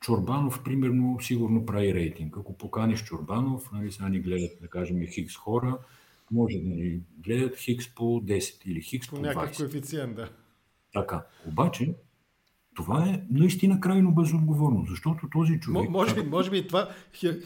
[0.00, 2.36] Чорбанов, примерно, сигурно прави рейтинг.
[2.36, 5.78] Ако поканиш Чорбанов, нали, сега ни гледат, да кажем, хикс хора,
[6.30, 9.26] може да ни гледат хикс по 10 или хикс по, по 20.
[9.26, 10.30] някакъв коефициент, да.
[10.94, 11.24] Така.
[11.46, 11.94] Обаче,
[12.74, 15.90] това е наистина крайно безотговорно, защото този човек...
[15.90, 16.88] Може би, може би това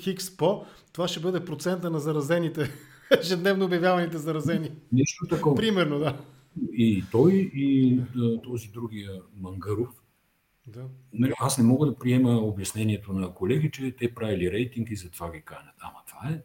[0.01, 2.71] хикс по, това ще бъде процента на заразените,
[3.21, 4.71] ежедневно обявяваните заразени.
[4.93, 5.57] Нещо такова.
[5.57, 6.19] Примерно, да.
[6.73, 8.01] И той, и
[8.43, 10.05] този другия Мангаров,
[10.67, 10.89] да.
[11.41, 15.41] Аз не мога да приема обяснението на колеги, че те правили рейтинг и затова ги
[15.41, 15.75] канят.
[15.81, 16.43] Ама това е.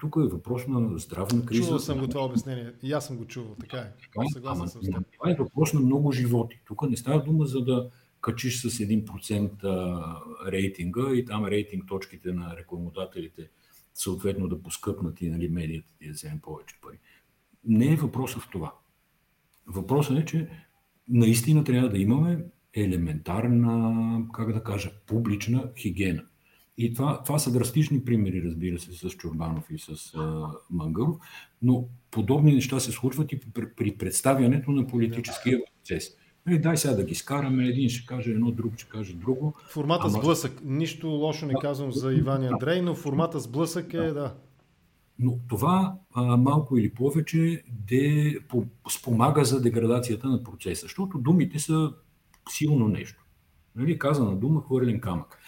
[0.00, 1.62] Тук е въпрос на здравна криза.
[1.62, 2.72] Чувал съм го това обяснение.
[2.82, 3.54] И аз съм го чувал.
[3.60, 3.92] Така е.
[4.02, 4.40] Така е.
[4.44, 4.66] Ама,
[5.12, 6.60] това е въпрос на много животи.
[6.66, 12.56] Тук не става дума за да качиш с 1% рейтинга и там рейтинг точките на
[12.56, 13.50] рекламодателите
[13.94, 16.98] съответно да поскъпнат и нали, медията ти да вземем повече пари.
[17.64, 18.74] Не е въпросът в това.
[19.66, 20.48] Въпросът е, че
[21.08, 26.24] наистина трябва да имаме елементарна, как да кажа, публична хигиена.
[26.78, 31.16] И това, това са драстични примери, разбира се, с Чурбанов и с а, Мангаров,
[31.62, 36.10] но подобни неща се случват и при, при представянето на политическия процес.
[36.48, 39.54] Е, дай сега да ги скараме, един ще каже едно, друг ще каже друго.
[39.68, 40.22] Формата Ама...
[40.22, 40.60] сблъсък.
[40.64, 44.34] Нищо лошо не казвам за Иван и Андрей, но формата сблъсък е, да.
[45.18, 51.58] Но това а, малко или повече де, по, спомага за деградацията на процеса, защото думите
[51.58, 51.92] са
[52.50, 53.24] силно нещо.
[53.76, 55.38] Нали, казана дума, хвърлен камък.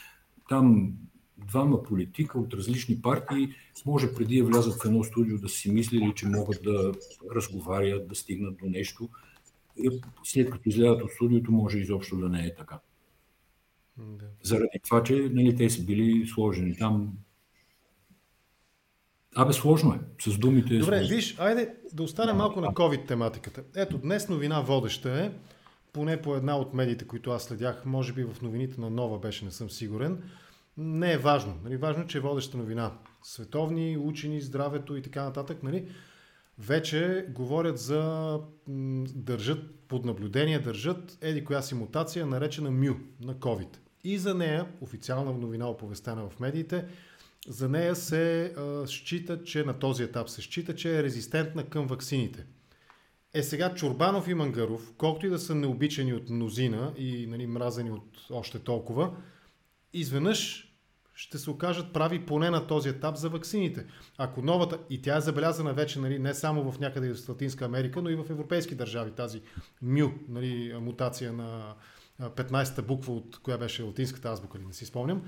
[0.49, 0.93] Там
[1.38, 3.49] двама политика от различни партии
[3.87, 6.92] може преди да влязат в едно студио да си мислили, че могат да
[7.35, 9.09] разговарят, да стигнат до нещо.
[9.77, 12.79] И след като излязат от студиото, може изобщо да не е така.
[13.99, 14.25] Да.
[14.42, 17.12] Заради това, че нали, те са били сложени там.
[19.35, 19.99] Абе, сложно е.
[20.31, 21.16] С думите е Добре, сложно.
[21.16, 23.64] виж, айде да останем малко на COVID тематиката.
[23.77, 25.33] Ето, днес новина водеща е
[25.92, 29.44] поне по една от медиите, които аз следях, може би в новините на Нова беше,
[29.44, 30.22] не съм сигурен,
[30.77, 31.55] не е важно.
[31.65, 31.77] Нали?
[31.77, 32.93] Важно е, че е водеща новина.
[33.23, 35.89] Световни учени, здравето и така нататък, нали?
[36.59, 38.39] вече говорят за
[39.15, 43.77] държат под наблюдение, държат еди коя си мутация, наречена МЮ на COVID.
[44.05, 46.87] И за нея, официална новина оповестена в медиите,
[47.49, 51.87] за нея се а, счита, че на този етап се счита, че е резистентна към
[51.87, 52.47] ваксините.
[53.35, 57.91] Е сега Чурбанов и Мангаров, колкото и да са необичани от мнозина и нали, мразени
[57.91, 59.11] от още толкова,
[59.93, 60.65] изведнъж
[61.16, 63.87] ще се окажат прави поне на този етап за ваксините.
[64.18, 68.02] Ако новата, и тя е забелязана вече нали, не само в някъде в Латинска Америка,
[68.02, 69.42] но и в европейски държави, тази
[69.83, 71.74] МЮ, нали, мутация на
[72.20, 75.22] 15-та буква, от коя беше латинската азбука, не си спомням,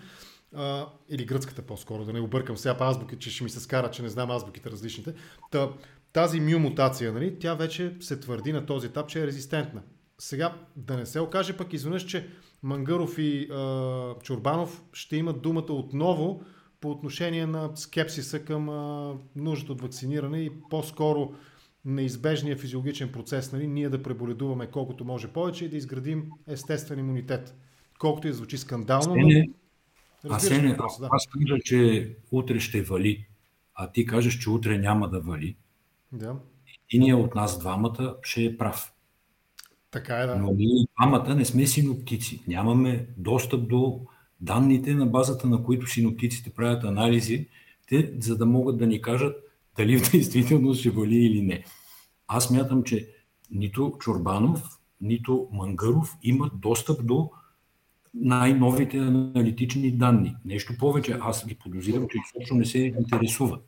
[0.54, 3.90] а, или гръцката по-скоро, да не объркам сега по азбуки, че ще ми се скара,
[3.90, 5.14] че не знам азбуките различните.
[5.50, 5.68] Та,
[6.12, 9.82] тази мю мутация, нали, тя вече се твърди на този етап, че е резистентна.
[10.18, 12.28] Сега да не се окаже пък изведнъж, че
[12.62, 16.42] Мангаров и а, Чурбанов ще имат думата отново
[16.80, 21.34] по отношение на скепсиса към а, нуждата от вакциниране и по-скоро
[21.84, 27.56] неизбежния физиологичен процес, нали, ние да преболедуваме колкото може повече и да изградим естествен имунитет.
[27.98, 29.12] Колкото и звучи скандално.
[29.12, 29.48] Асене,
[30.24, 30.34] но...
[30.34, 30.86] Асене, да.
[31.10, 33.26] аз кажа, че утре ще вали,
[33.74, 35.56] а ти кажеш, че утре няма да вали.
[36.12, 36.36] Да.
[36.92, 38.92] Единия от нас двамата ще е прав.
[39.90, 40.36] Така е, да.
[40.36, 42.42] Но ние двамата не сме синоптици.
[42.48, 44.00] Нямаме достъп до
[44.40, 47.46] данните, на базата на които синоптиците правят анализи,
[47.88, 49.36] те, за да могат да ни кажат
[49.76, 51.64] дали в действителност ще вали или не.
[52.28, 53.08] Аз мятам, че
[53.50, 57.30] нито Чорбанов, нито Мангаров имат достъп до
[58.14, 60.36] най-новите аналитични данни.
[60.44, 63.64] Нещо повече, аз ги подозирам, че изобщо не се интересуват.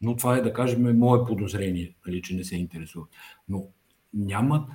[0.00, 3.06] Но това е, да кажем, мое подозрение, нали, че не се интересува.
[3.48, 3.66] Но
[4.14, 4.66] няма.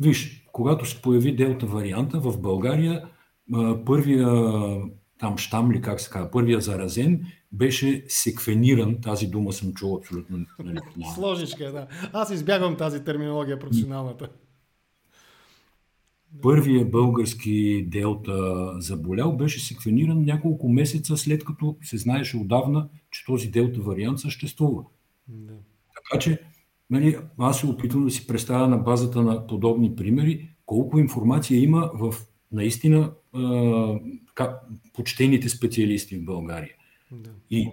[0.00, 3.04] Виж, когато се появи делта варианта в България,
[3.86, 4.28] първия
[5.20, 9.00] там щам ли, как се казва, първия заразен беше секвениран.
[9.00, 10.46] Тази дума съм чул абсолютно.
[10.64, 10.78] Нали,
[11.14, 11.86] Сложничка, да.
[12.12, 14.28] Аз избягвам тази терминология професионалната.
[16.42, 23.48] Първия български делта заболял беше секвениран няколко месеца след като се знаеше отдавна, че този
[23.48, 24.82] делта вариант съществува.
[25.28, 25.54] Да.
[25.94, 26.42] Така че
[26.90, 31.90] нали, аз се опитвам да си представя на базата на подобни примери колко информация има
[31.94, 32.14] в
[32.52, 33.12] наистина
[34.34, 34.60] как,
[34.92, 36.74] почтените специалисти в България.
[37.12, 37.30] Да.
[37.50, 37.70] И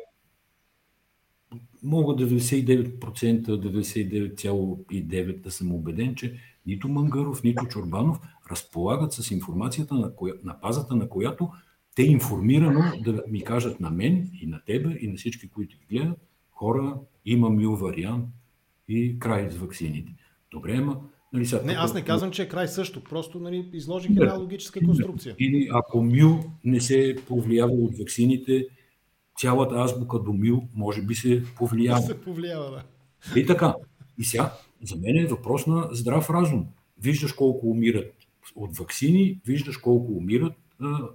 [1.83, 2.99] мога 99%,
[3.45, 8.19] 99,9% да съм убеден, че нито Мангаров, нито Чорбанов
[8.51, 11.49] разполагат с информацията, на, коя, на базата на която
[11.95, 15.85] те информирано да ми кажат на мен и на тебе и на всички, които ги
[15.97, 16.19] гледат,
[16.51, 18.25] хора, има мил вариант
[18.87, 20.11] и край с вакцините.
[20.51, 21.01] Добре, ама
[21.33, 23.03] Нали, сега, не, аз не казвам, че е край също.
[23.03, 25.35] Просто нали, изложих една логическа конструкция.
[25.39, 28.67] Или ако МЮ не се е повлиява от вакцините,
[29.37, 32.01] цялата азбука до МЮ може би се повлиява.
[32.01, 32.83] се повлиява, да.
[33.39, 33.75] И така.
[34.17, 36.65] И сега, за мен е въпрос на здрав разум.
[37.01, 38.13] Виждаш колко умират
[38.55, 40.53] от вакцини, виждаш колко умират,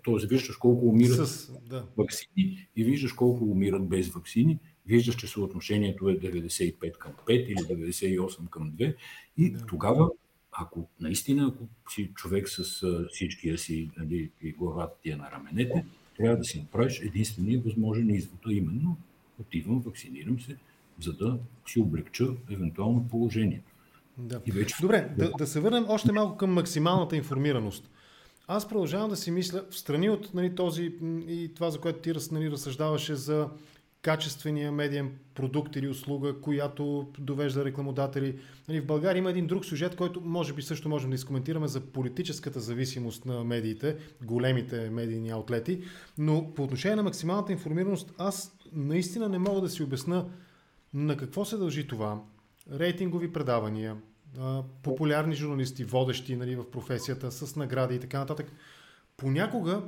[0.04, 0.26] т.е.
[0.26, 1.84] виждаш колко умират С, да.
[1.98, 7.88] вакцини и виждаш колко умират без вакцини виждаш, че съотношението е 95 към 5 или
[8.18, 8.94] 98 към 2
[9.38, 9.66] и да.
[9.66, 10.10] тогава,
[10.52, 15.84] ако наистина, ако си човек с всичкия си нали, и главата ти е на раменете,
[16.16, 18.96] трябва да си направиш единствения възможен извод, а именно
[19.40, 20.56] отивам, вакцинирам се,
[21.00, 23.72] за да си облегча евентуално положението.
[24.18, 24.40] Да.
[24.46, 24.74] И вече...
[24.80, 27.90] Добре, да, да се върнем още малко към максималната информираност.
[28.46, 30.92] Аз продължавам да си мисля, в страни от нали, този
[31.28, 33.48] и това, за което ти нали, разсъждаваше за
[34.02, 38.38] качествения медиен продукт или услуга, която довежда рекламодатели.
[38.68, 41.80] Нали, в България има един друг сюжет, който може би също можем да изкоментираме за
[41.80, 45.82] политическата зависимост на медиите, големите медийни аутлети,
[46.18, 50.26] но по отношение на максималната информираност, аз наистина не мога да си обясна
[50.94, 52.22] на какво се дължи това.
[52.72, 53.96] Рейтингови предавания,
[54.82, 58.52] популярни журналисти, водещи нали, в професията, с награди и така нататък.
[59.16, 59.82] Понякога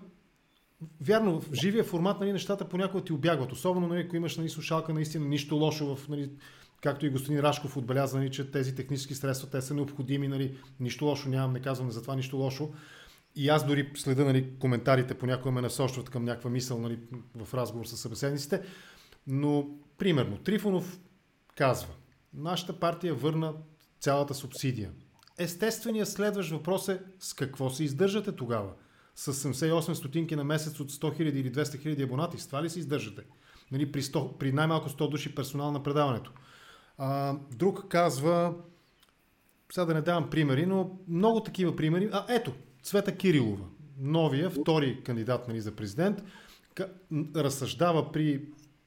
[1.01, 3.53] Вярно, в живия формат нали, нещата понякога ти обягват.
[3.53, 6.31] Особено нали, ако имаш нали, слушалка, наистина нищо лошо в нали,
[6.83, 11.05] както и господин Рашков отбеляза, нали, че тези технически средства те са необходими, нали, нищо
[11.05, 12.73] лошо нямам, не казвам за това нищо лошо.
[13.37, 16.99] И аз дори следа нали, коментарите, понякога ме насочват към някаква мисъл нали,
[17.44, 18.62] в разговор с събеседниците.
[19.27, 19.68] Но,
[19.99, 21.01] примерно, Трифонов
[21.57, 21.94] казва,
[22.35, 23.53] нашата партия върна
[24.01, 24.90] цялата субсидия.
[25.38, 28.73] Естественият следващ въпрос е с какво се издържате тогава?
[29.14, 32.38] С 78 стотинки на месец от 100 000 или 200 000 абонати.
[32.38, 33.22] С това ли се издържате?
[33.72, 36.33] Нали, при, 100, при най-малко 100 души персонал на предаването.
[36.98, 38.55] А, друг казва,
[39.72, 42.09] сега да не давам примери, но много такива примери.
[42.12, 43.64] А, ето, Цвета Кирилова,
[43.98, 46.22] новия, втори кандидат нали, за президент,
[47.37, 48.42] разсъждава при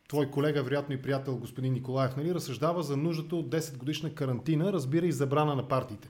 [0.08, 4.74] твой колега, вероятно и приятел господин Николаев, нали, разсъждава за нуждата от 10 годишна карантина,
[4.74, 6.10] разбира и забрана на партиите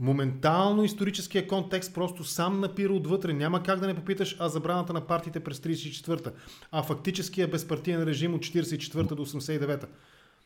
[0.00, 3.32] моментално историческия контекст просто сам напира отвътре.
[3.32, 6.30] Няма как да не попиташ, а забраната на партиите през 34-та,
[6.72, 9.86] а фактическия безпартиен режим от 44-та до 89-та.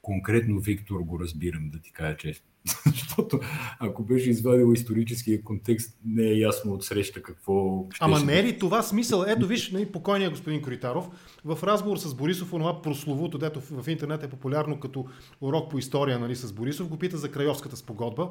[0.02, 2.46] Конкретно Виктор го разбирам, да ти кажа честно.
[2.92, 3.40] Защото
[3.80, 7.86] ако беше извадил историческия контекст, не е ясно от среща какво.
[8.00, 9.24] Ама не е ли това смисъл?
[9.28, 11.08] Ето виж, нали, покойния господин Коритаров,
[11.44, 15.06] в разговор с Борисов, онова прословото, дето в интернет е популярно като
[15.40, 18.30] урок по история нали, с Борисов, го пита за Крайовската спогодба.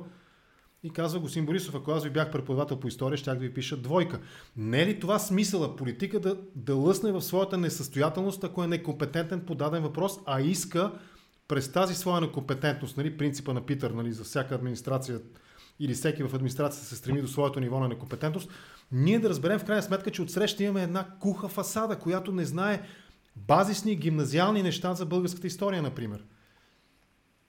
[0.83, 3.77] И казва господин Борисов, ако аз ви бях преподавател по история, щях да ви пиша
[3.77, 4.19] двойка.
[4.57, 9.41] Не е ли това смисъла политика да, да лъсне в своята несъстоятелност, ако е некомпетентен
[9.41, 10.91] по даден въпрос, а иска
[11.47, 15.19] през тази своя некомпетентност, нали, принципа на Питър, нали, за всяка администрация
[15.79, 18.49] или всеки в администрацията се стреми до своето ниво на некомпетентност,
[18.91, 22.81] ние да разберем в крайна сметка, че отсреща имаме една куха фасада, която не знае
[23.35, 26.23] базисни гимназиални неща за българската история, например.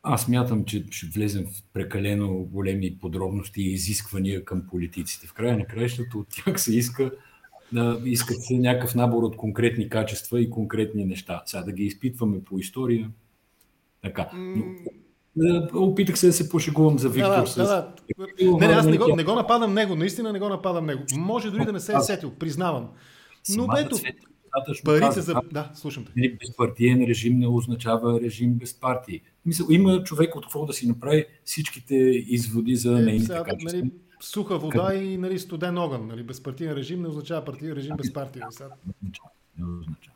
[0.07, 5.27] Аз мятам, че ще влезем в прекалено големи подробности и изисквания към политиците.
[5.27, 7.11] В края на краищата от тях се иска
[7.73, 11.43] да искат се някакъв набор от конкретни качества и конкретни неща.
[11.47, 13.11] Сега да ги изпитваме по история.
[14.03, 14.31] Така.
[15.37, 17.31] Но, опитах се да се пошегувам за Виктор.
[17.31, 17.57] Да, да, с...
[17.57, 17.95] да.
[18.43, 21.03] Не, не, аз не го, не го нападам него, наистина не го нападам него.
[21.17, 22.89] Може дори да не се е сетил, признавам.
[23.57, 23.97] Но ето,
[24.57, 25.35] достатъчно Парите каза, за...
[25.53, 26.13] Да, слушам те.
[26.17, 29.21] Нали, безпартиен режим не означава режим без партии.
[29.47, 31.95] Мисъл, има човек от какво да си направи всичките
[32.29, 33.79] изводи за е, нейните сега, качества.
[33.79, 33.91] Нали,
[34.21, 35.05] суха вода Къде?
[35.05, 36.07] и нали, студен огън.
[36.07, 38.47] Нали, безпартиен режим не означава партиен режим без партия.
[39.59, 40.15] Не означава.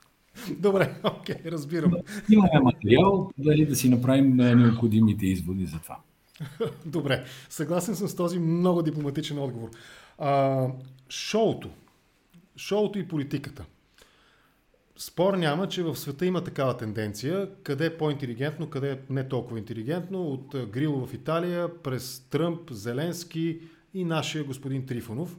[0.58, 1.92] Добре, окей, okay, разбирам.
[2.32, 5.98] Имаме материал, дали да си направим необходимите изводи за това.
[6.86, 9.70] Добре, съгласен съм с този много дипломатичен отговор.
[10.18, 10.66] А,
[11.08, 11.70] шоуто.
[12.56, 13.64] Шоуто и политиката.
[15.00, 19.58] Спор няма, че в света има такава тенденция, къде е по-интелигентно, къде е не толкова
[19.58, 23.60] интелигентно, от Грило в Италия, през Тръмп, Зеленски
[23.94, 25.36] и нашия господин Трифонов.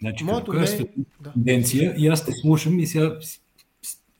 [0.00, 0.64] Значи, Моето не...
[0.64, 0.86] е
[1.32, 3.18] тенденция и аз те слушам и сега,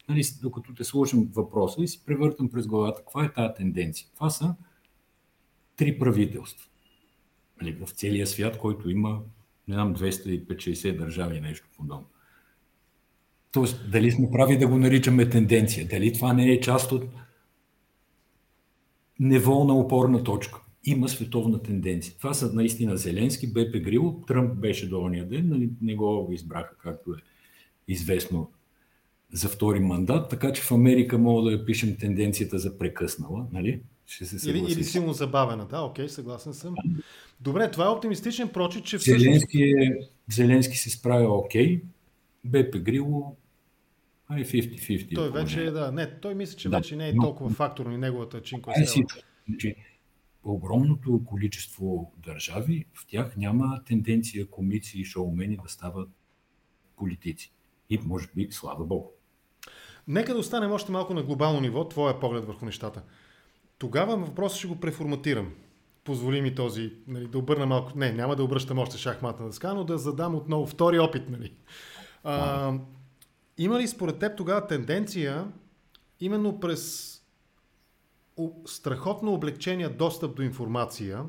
[0.08, 4.08] нали, докато те слушам въпроса и си превъртам през главата, каква е тази тенденция?
[4.14, 4.54] Това са
[5.76, 6.68] три правителства.
[7.62, 9.20] Нали, в целия свят, който има,
[9.68, 12.06] не знам, 250 държави, нещо подобно.
[13.52, 15.88] Тоест, дали сме прави да го наричаме тенденция?
[15.88, 17.04] Дали това не е част от
[19.20, 20.60] неволна опорна точка?
[20.84, 22.14] Има световна тенденция.
[22.18, 26.74] Това са наистина Зеленски, Бепе Грил, Тръмп беше до ония ден, нали, не го избраха,
[26.82, 27.16] както е
[27.88, 28.50] известно
[29.32, 33.80] за втори мандат, така че в Америка мога да я пишем тенденцията за прекъснала, нали?
[34.06, 36.74] Ще се или, или силно забавена, да, окей, съгласен съм.
[37.40, 39.24] Добре, това е оптимистичен прочит, че всъщност...
[39.24, 39.98] Зеленски, е,
[40.30, 41.82] Зеленски се справя окей,
[42.44, 43.36] Бепе Грило
[44.38, 45.14] е 50-50.
[45.14, 47.98] Той вече е, да, не, той мисля, че да, вече не е толкова факторно и
[47.98, 49.74] неговата чинко е
[50.44, 56.08] огромното количество държави, в тях няма тенденция комици и шоумени да стават
[56.96, 57.52] политици.
[57.90, 59.08] И може би, слава Богу.
[60.08, 63.02] Нека да останем още малко на глобално ниво, твоя поглед върху нещата.
[63.78, 65.52] Тогава въпросът ще го преформатирам.
[66.04, 69.84] Позволи ми този, нали, да обърна малко, не, няма да обръщам още шахматна дъска, но
[69.84, 71.28] да задам отново втори опит.
[71.28, 71.52] Нали.
[72.24, 72.72] А,
[73.60, 75.52] има ли според теб тогава тенденция
[76.20, 77.16] именно през
[78.66, 81.24] страхотно облегчения достъп до информация,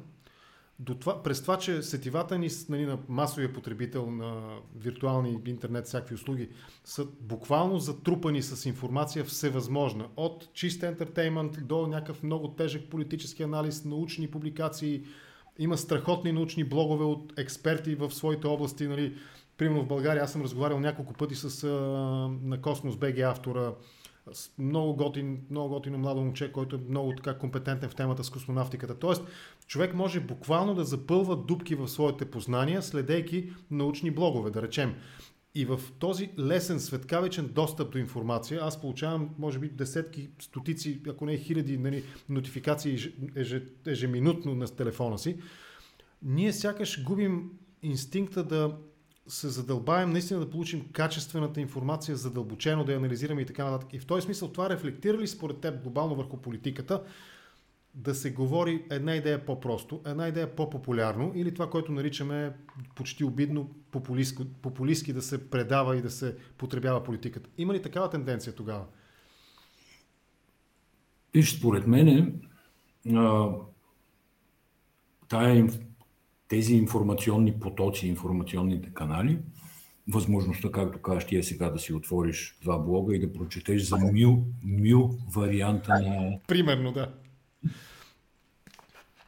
[0.80, 6.16] до това, през това, че сетивата ни нали, на масовия потребител на виртуални интернет, всякакви
[6.16, 6.50] услуги,
[6.86, 10.08] са буквално затрупани с информация всевъзможна.
[10.16, 15.04] От чист ентертеймент до някакъв много тежък политически анализ, научни публикации.
[15.60, 18.88] Има страхотни научни блогове от експерти в своите области.
[18.88, 19.18] Нали.
[19.62, 21.68] Примерно в България аз съм разговарял няколко пъти с
[22.44, 23.74] на Космос БГ автора,
[24.58, 29.00] много готин, много готино младо момче, който е много така компетентен в темата с космонавтиката.
[29.00, 29.24] Тоест,
[29.68, 34.96] човек може буквално да запълва дупки в своите познания, следейки научни блогове, да речем.
[35.56, 41.26] И в този лесен, светкавичен достъп до информация, аз получавам, може би, десетки, стотици, ако
[41.26, 42.98] не хиляди нали, нотификации
[43.88, 45.38] ежеминутно на телефона си.
[46.24, 47.52] Ние сякаш губим
[47.84, 48.78] инстинкта да
[49.32, 53.94] се задълбаем наистина да получим качествената информация, задълбочено да я анализираме и така нататък.
[53.94, 57.04] И в този смисъл това рефлектира ли според теб глобално върху политиката,
[57.94, 62.54] да се говори една идея по-просто, една идея по-популярно или това, което наричаме
[62.96, 67.50] почти обидно популистски, популистски да се предава и да се потребява политиката.
[67.58, 68.86] Има ли такава тенденция тогава?
[71.34, 72.42] Виж, според мен
[75.28, 75.68] тая
[76.52, 79.40] тези информационни потоци, информационните канали,
[80.08, 83.98] възможността, както кажеш, ти е сега да си отвориш два блога и да прочетеш за
[83.98, 86.40] мю, мю варианта на...
[86.48, 87.14] Примерно, да.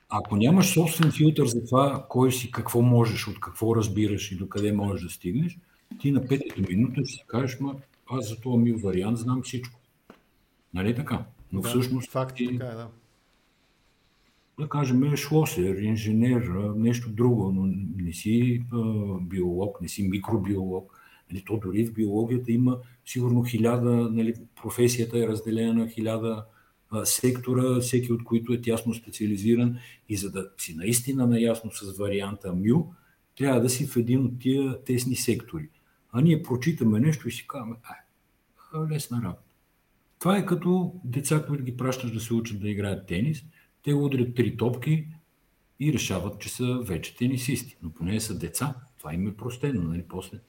[0.09, 4.49] Ако нямаш собствен филтър за това, кой си, какво можеш, от какво разбираш и до
[4.49, 5.57] къде можеш да стигнеш,
[5.99, 7.75] ти на петата минута ще си кажеш, ма
[8.11, 9.79] аз за този мил вариант знам всичко.
[10.73, 11.25] Нали така?
[11.51, 12.11] Но да, всъщност...
[12.11, 12.57] Факт, ти...
[12.57, 12.87] така е, да
[14.63, 16.41] да кажем, шлосер, инженер,
[16.75, 17.65] нещо друго, но
[18.03, 18.63] не си
[19.21, 20.99] биолог, не си микробиолог.
[21.31, 26.45] Нали, то дори в биологията има сигурно хиляда, нали, професията е разделена на хиляда
[27.03, 29.77] сектора, всеки от които е тясно специализиран
[30.09, 32.93] и за да си наистина наясно с варианта МЮ,
[33.37, 35.69] трябва да си в един от тия тесни сектори.
[36.11, 39.41] А ние прочитаме нещо и си казваме, ай, лесна работа.
[40.19, 43.43] Това е като деца, които ги пращаш да се учат да играят тенис–
[43.83, 45.07] те удрят три топки
[45.79, 47.77] и решават, че са вече тенисисти.
[47.83, 48.75] Но поне са деца.
[48.97, 50.03] Това им е простено, нали?
[50.09, 50.39] После.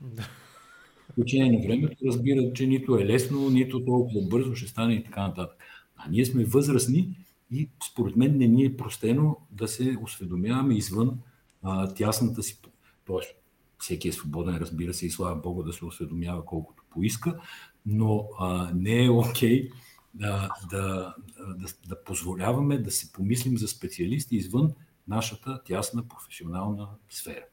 [1.11, 5.05] В течение на времето разбират, че нито е лесно, нито толкова бързо ще стане и
[5.05, 5.59] така нататък.
[5.97, 7.17] А ние сме възрастни
[7.51, 11.19] и според мен не ни е простено да се осведомяваме извън
[11.63, 12.61] а, тясната си.
[13.05, 13.31] Тоест,
[13.79, 17.41] всеки е свободен, разбира се, и слава Богу да се осведомява колкото поиска,
[17.87, 19.73] но а, не е окей okay
[20.15, 24.73] да, да, да, да позволяваме да се помислим за специалисти извън
[25.09, 27.45] нашата тясна професионална сфера.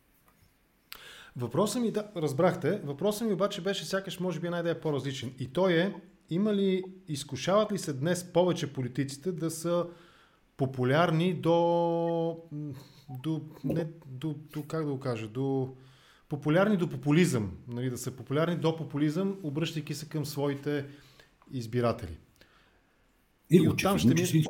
[1.35, 5.33] Въпросът ми, да, разбрахте, въпросът ми обаче беше сякаш може би една идея по-различен.
[5.39, 5.95] И той е,
[6.29, 9.85] има ли, изкушават ли се днес повече политиците да са
[10.57, 12.37] популярни до,
[13.09, 15.75] до, не, до, до как да го кажа, до
[16.29, 20.85] популярни до популизъм, нали, да са популярни до популизъм, обръщайки се към своите
[21.51, 22.17] избиратели.
[23.51, 24.45] И, и оттам ще ми...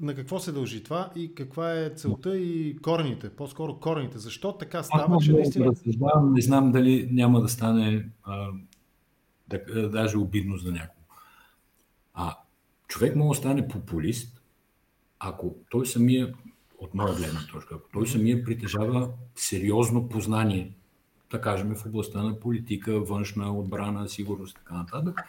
[0.00, 4.18] На какво се дължи това и каква е целта и корените, по-скоро корените.
[4.18, 5.72] Защо така става, Аз че наистина...
[5.86, 8.48] Да не знам дали няма да стане а,
[9.48, 11.00] да, даже обидно за някого.
[12.14, 12.36] А
[12.88, 14.42] човек може да стане популист,
[15.18, 16.34] ако той самия,
[16.78, 20.72] от моя гледна точка, ако той самия притежава сериозно познание,
[21.30, 25.20] да кажем в областта на политика, външна отбрана, сигурност и така нататък,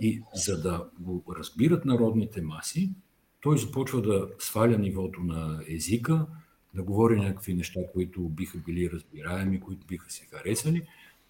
[0.00, 2.90] и за да го разбират народните маси,
[3.40, 6.26] той започва да сваля нивото на езика,
[6.74, 10.82] да говори някакви неща, които биха били разбираеми, които биха се харесали.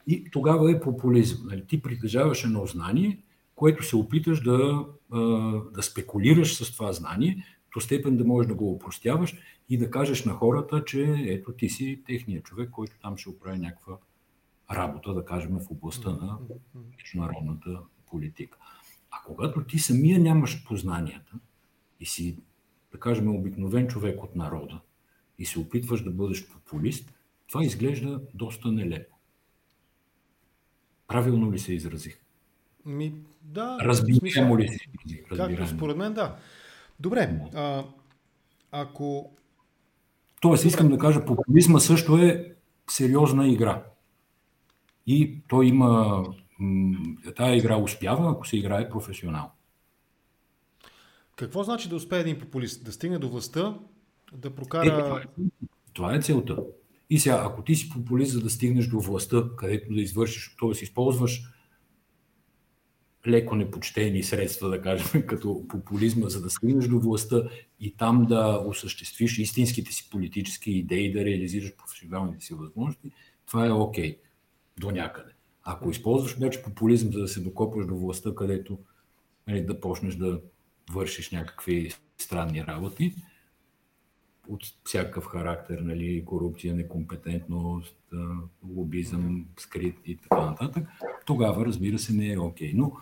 [0.07, 1.47] И тогава е популизъм.
[1.47, 1.67] Нали?
[1.67, 3.23] Ти притежаваш едно знание,
[3.55, 4.87] което се опиташ да,
[5.75, 7.45] да спекулираш с това знание,
[7.75, 9.37] до степен да можеш да го опростяваш
[9.69, 13.59] и да кажеш на хората, че ето ти си техният човек, който там ще оправи
[13.59, 13.97] някаква
[14.71, 16.39] работа, да кажем, в областта на
[16.99, 17.79] международната
[18.13, 18.59] политика.
[19.11, 21.33] А когато ти самия нямаш познанията
[22.01, 22.37] и си,
[22.93, 24.81] да кажем, обикновен човек от народа
[25.39, 27.13] и се опитваш да бъдеш популист,
[27.49, 29.17] това изглежда доста нелепо.
[31.09, 32.21] Правилно ли се изразих?
[32.85, 33.79] Ми, да.
[33.81, 35.29] Разбираемо ли се изразих?
[35.29, 36.37] Както според мен, да.
[37.01, 37.41] Добре.
[37.55, 37.85] А,
[38.71, 39.33] ако...
[40.41, 42.55] Тоест, искам да кажа, популизма също е
[42.91, 43.85] сериозна игра.
[45.07, 46.25] И той има.
[47.37, 49.51] Тая игра успява, ако се играе професионално.
[51.37, 52.85] Какво значи да успее един популист?
[52.85, 53.79] Да стигне до властта,
[54.33, 54.87] да прокара.
[54.87, 55.25] Е, това, е,
[55.93, 56.57] това е целта.
[57.11, 60.83] И сега, ако ти си популист, за да стигнеш до властта, където да извършиш, т.е.
[60.83, 61.43] използваш
[63.27, 67.43] леко непочтени средства, да кажем, като популизма, за да стигнеш до властта
[67.81, 73.11] и там да осъществиш истинските си политически идеи, да реализираш професионалните си възможности,
[73.47, 74.13] това е окей.
[74.13, 74.19] Okay
[74.79, 75.32] до някъде.
[75.65, 78.79] Ако използваш вече популизъм, за да се докопаш до властта, където
[79.49, 80.41] нали, да почнеш да
[80.93, 83.15] вършиш някакви странни работи,
[84.49, 87.97] от всякакъв характер, нали, корупция, некомпетентност,
[88.77, 90.89] лобизъм, скрит и така нататък,
[91.27, 92.73] тогава, разбира се, не е окей.
[92.73, 92.77] Okay.
[92.77, 92.93] Но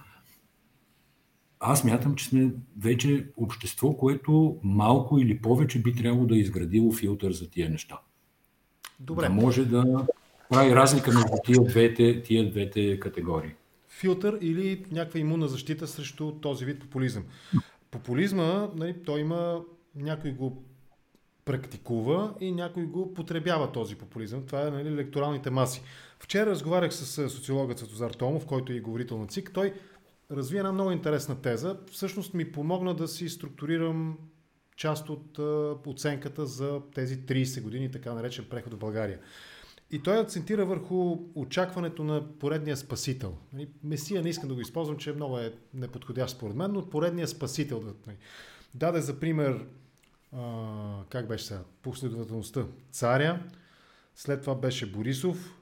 [1.61, 6.93] аз мятам, че сме вече общество, което малко или повече би трябвало да е изградило
[6.93, 8.01] филтър за тия неща.
[9.01, 9.23] Добре.
[9.23, 10.07] Да може да
[10.51, 13.51] прави разлика между тия двете, тия двете категории.
[13.89, 17.25] Филтър или някаква имунна защита срещу този вид популизъм.
[17.91, 19.63] Популизма, нали, той има,
[19.95, 20.65] някой го
[21.45, 24.47] практикува и някой го потребява този популизъм.
[24.47, 25.83] Това е нали, електоралните маси.
[26.19, 29.51] Вчера разговарях с социологът Светозар Томов, който е и говорител на ЦИК.
[29.55, 29.75] Той
[30.31, 31.77] разви една много интересна теза.
[31.93, 34.19] Всъщност ми помогна да си структурирам
[34.77, 35.39] част от
[35.87, 39.19] оценката за тези 30 години, така наречен преход в България.
[39.93, 43.37] И той акцентира върху очакването на поредния спасител.
[43.53, 47.29] Нали, Месия не искам да го използвам, че много е неподходящ според мен, но поредния
[47.29, 47.83] спасител.
[48.07, 48.17] Нали.
[48.75, 49.67] Даде за пример,
[51.09, 52.65] как беше сега, последователността.
[52.91, 53.43] Царя,
[54.15, 55.57] след това беше Борисов,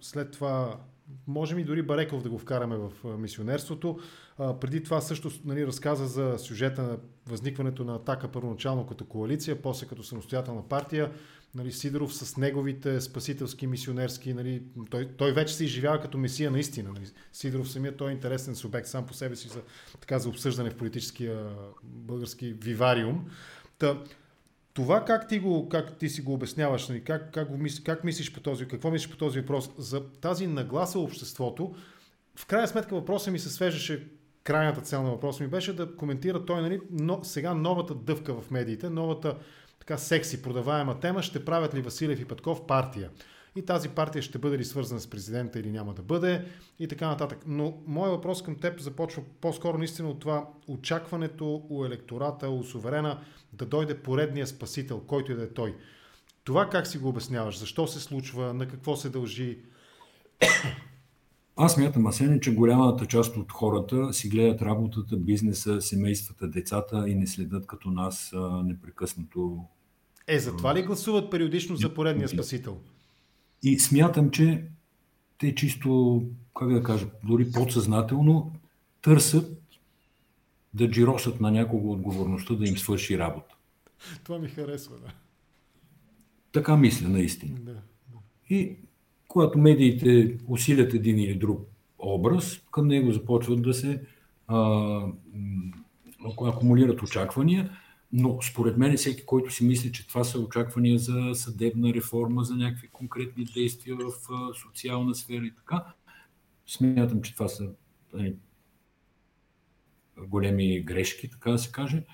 [0.00, 0.80] след това
[1.26, 3.98] можем и дори Бареков да го вкараме в мисионерството.
[4.36, 9.86] Преди това също нали, разказа за сюжета на възникването на атака първоначално като коалиция, после
[9.86, 11.12] като самостоятелна партия
[11.54, 16.92] нали, Сидоров с неговите спасителски, мисионерски, нали, той, той вече се изживява като месия наистина.
[16.92, 17.06] Нали.
[17.32, 19.60] Сидоров самия той е интересен субект сам по себе си за,
[20.00, 21.46] така, за обсъждане в политическия
[21.82, 23.30] български вивариум.
[23.78, 24.02] Та,
[24.74, 28.04] това как ти, го, как ти си го обясняваш, нали, как, как, го мис, как
[28.04, 31.74] мислиш по този, какво мислиш по този въпрос, за тази нагласа обществото,
[32.36, 34.08] в крайна сметка въпросът ми се свежеше
[34.44, 38.50] крайната цел на въпроса ми беше да коментира той, нали, но сега новата дъвка в
[38.50, 39.36] медиите, новата
[39.86, 43.10] така секси, продаваема тема, ще правят ли Василев и Петков партия?
[43.56, 46.44] И тази партия ще бъде ли свързана с президента или няма да бъде
[46.78, 47.38] и така нататък.
[47.46, 53.20] Но моят въпрос към теб започва по-скоро наистина от това очакването у електората, у суверена
[53.52, 55.76] да дойде поредния спасител, който и да е той.
[56.44, 57.58] Това как си го обясняваш?
[57.58, 58.54] Защо се случва?
[58.54, 59.58] На какво се дължи?
[61.56, 67.14] Аз мятам, Асене, че голямата част от хората си гледат работата, бизнеса, семействата, децата и
[67.14, 69.64] не следят като нас а, непрекъснато.
[70.26, 72.78] Е, затова ли гласуват периодично за поредния спасител?
[73.62, 74.64] И смятам, че
[75.38, 76.22] те чисто,
[76.58, 78.52] как да кажа, дори подсъзнателно
[79.02, 79.62] търсят
[80.74, 83.56] да джиросат на някого отговорността да им свърши работа.
[84.24, 85.12] Това ми харесва, да.
[86.52, 87.54] Така мисля, наистина.
[87.60, 87.80] Да, да.
[88.50, 88.76] И
[89.34, 91.68] когато медиите усилят един или друг
[91.98, 94.02] образ, към него започват да се
[94.46, 95.00] а,
[96.40, 97.70] акумулират очаквания,
[98.12, 102.54] но според мен всеки, който си мисли, че това са очаквания за съдебна реформа, за
[102.54, 105.84] някакви конкретни действия в а, социална сфера и така,
[106.66, 107.70] смятам, че това са
[108.12, 108.36] нали,
[110.26, 112.04] големи грешки, така да се каже,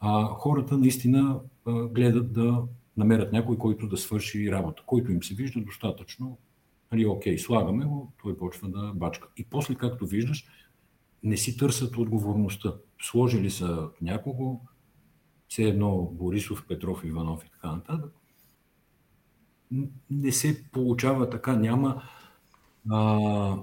[0.00, 2.62] а хората наистина а, гледат да
[2.96, 6.38] намерят някой, който да свърши работа, който им се вижда достатъчно.
[6.92, 9.28] Нали, окей, слагаме го, той почва да бачка.
[9.36, 10.46] И после, както виждаш,
[11.22, 12.74] не си търсят отговорността.
[13.02, 14.60] Сложили са някого,
[15.48, 18.12] все едно Борисов, Петров, Иванов и така нататък.
[20.10, 22.02] Не се получава така, няма
[22.90, 23.56] а,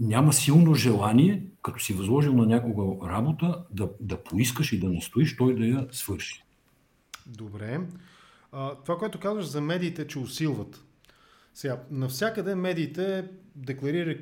[0.00, 5.36] няма силно желание, като си възложил на някого работа, да, да поискаш и да настоиш
[5.36, 6.44] той да я свърши.
[7.26, 7.80] Добре.
[8.52, 10.84] А, това, което казваш за медиите, че усилват.
[11.54, 13.28] Сега, навсякъде медиите,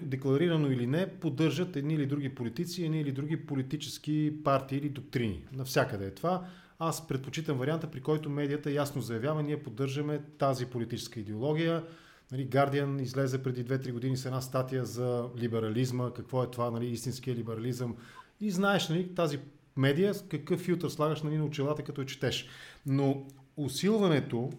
[0.02, 5.44] декларирано или не, поддържат едни или други политици, едни или други политически партии или доктрини.
[5.52, 6.46] Навсякъде е това.
[6.78, 11.84] Аз предпочитам варианта, при който медията ясно заявява, ние поддържаме тази политическа идеология,
[12.32, 16.86] Нали, Guardian излезе преди 2-3 години с една статия за либерализма, какво е това, нали,
[16.86, 17.96] истинския либерализъм.
[18.40, 19.38] И знаеш нали, тази
[19.76, 22.48] медия, какъв филтър слагаш нали, на очилата, като я четеш.
[22.86, 23.26] Но
[23.58, 24.50] усилването,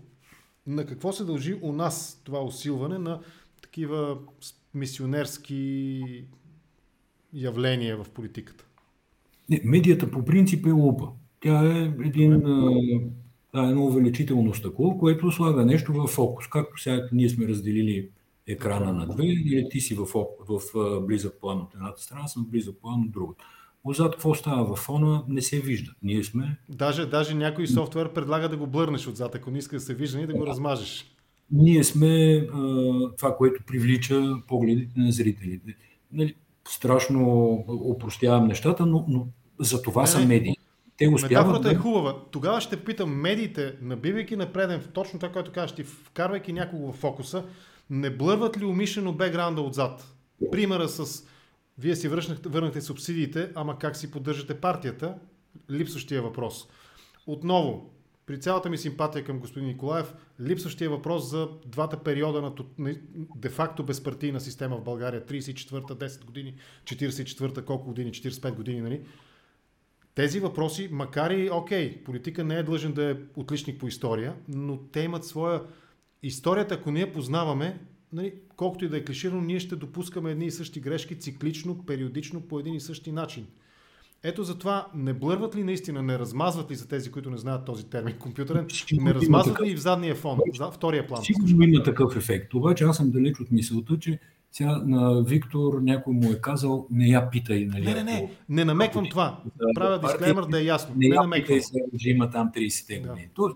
[0.68, 3.20] на какво се дължи у нас това усилване на
[3.62, 4.18] такива
[4.74, 6.02] мисионерски
[7.34, 8.66] явления в политиката?
[9.50, 11.08] Не, медията по принцип е лупа.
[11.39, 12.34] Тя е един
[13.54, 16.47] а, едно увеличително стъкло, което слага нещо в фокус.
[16.47, 18.10] Както сега ние сме разделили
[18.47, 22.45] екрана на две, или ти си в, в, в близък план от едната страна, съм
[22.45, 23.43] в близък план от другата.
[23.84, 25.91] Отзад какво става в фона, не се вижда.
[26.03, 26.57] Ние сме...
[26.69, 30.21] Даже, даже някой софтуер предлага да го блърнеш отзад, ако не иска да се вижда
[30.21, 31.05] и да го размажеш.
[31.51, 32.59] Ние сме а,
[33.17, 35.75] това, което привлича погледите на зрителите.
[36.11, 36.36] Нали,
[36.67, 39.27] страшно упростявам нещата, но, но
[39.59, 40.55] за това не, са медии.
[40.97, 41.32] Те успяват.
[41.32, 41.75] Метафората да...
[41.75, 42.15] е хубава.
[42.32, 46.95] Тогава ще питам медиите, набивайки на преден, точно това, което кажеш ти, вкарвайки някого в
[46.95, 47.43] фокуса,
[47.89, 50.13] не блърват ли умишлено бекграунда отзад?
[50.51, 51.23] Примера с
[51.80, 55.15] вие си върнахте, върнахте субсидиите, ама как си поддържате партията?
[55.71, 56.67] Липсващия въпрос.
[57.27, 57.93] Отново,
[58.25, 62.41] при цялата ми симпатия към господин Николаев, липсващия въпрос за двата периода
[62.77, 62.95] на
[63.36, 65.25] де-факто безпартийна система в България.
[65.25, 69.01] 34-та, 10 години, 44-та, колко години, 45 години, нали?
[70.15, 74.77] Тези въпроси, макар и, окей, политика не е длъжен да е отличник по история, но
[74.77, 75.61] те имат своя...
[76.23, 77.80] Историята, ако ние познаваме,
[78.13, 82.41] нали, колкото и да е клиширано, ние ще допускаме едни и същи грешки циклично, периодично,
[82.41, 83.45] по един и същи начин.
[84.24, 87.86] Ето затова не блърват ли наистина, не размазват ли за тези, които не знаят този
[87.86, 91.24] термин компютърен, не размазват ли и в задния фон, в втория план?
[91.24, 92.53] Сигурно има такъв ефект.
[92.53, 94.20] Обаче аз съм далеч от мисълта, че
[94.51, 97.66] сега на Виктор някой му е казал, не я питай.
[97.66, 99.43] Нали, не, не, не, не намеквам ако, това.
[99.60, 100.95] Да, Правя дисклеймер да е ясно.
[100.97, 101.60] Не, не я намеквам.
[101.60, 103.30] питай че има там 30-те години.
[103.39, 103.53] Да.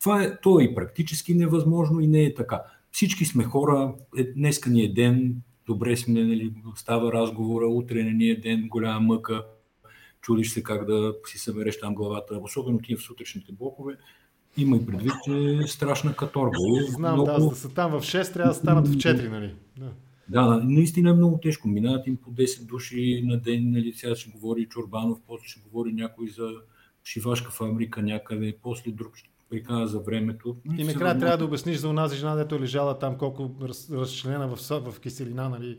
[0.00, 2.62] Това е, то е и практически невъзможно и не е така.
[2.92, 8.12] Всички сме хора, е, днеска ни е ден, добре сме, нали, става разговора, утре не
[8.12, 9.44] ни е ден, голяма мъка,
[10.20, 13.96] чудиш се как да си събереш там главата, особено ти в сутрешните блокове.
[14.56, 16.56] Има и предвид, че е страшна каторга.
[16.88, 17.26] Знам, много...
[17.26, 19.54] да, за да са там в 6, трябва да станат в 4, нали?
[19.78, 19.92] Да.
[20.28, 21.68] Да, наистина е много тежко.
[21.68, 25.92] Минават им по 10 души на ден, нали, сега ще говори Чорбанов, после ще говори
[25.92, 26.50] някой за
[27.04, 30.56] шивашка фабрика някъде, после друг ще прикана за времето.
[30.78, 34.48] И накрая трябва да обясниш за онази жена, дето е лежала там, колко раз, разчленена
[34.48, 35.78] в, в киселина, нали?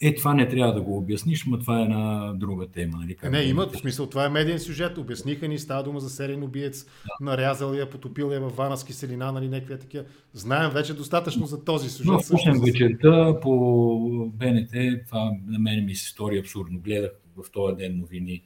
[0.00, 2.98] Е, това не трябва да го обясниш, но това е една друга тема.
[3.00, 4.98] Нали, как не, има, в смисъл, това е медиен сюжет.
[4.98, 7.24] Обясниха ни, става дума за сериен убиец, да.
[7.24, 10.04] нарязал я, потопил я в вана с киселина, нали, някакви такива.
[10.32, 12.06] Знаем вече достатъчно за този сюжет.
[12.06, 14.70] Но в вечерта по БНТ,
[15.06, 16.80] това на мен ми се стори абсурдно.
[16.80, 18.42] Гледах в този ден новини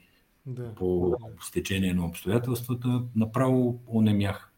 [0.47, 0.74] да.
[0.74, 3.03] по стечение на обстоятелствата.
[3.16, 4.53] Направо онемях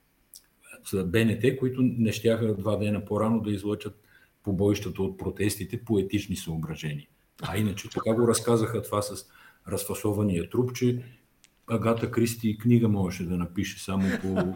[0.91, 4.01] за БНТ, които не щяха два дена по-рано да излъчат
[4.43, 7.07] побоищата от протестите по етични съображения.
[7.43, 9.27] А иначе така го разказаха това с
[9.69, 11.03] разфасования труп, че
[11.67, 14.55] Агата Кристи книга можеше да напише само по,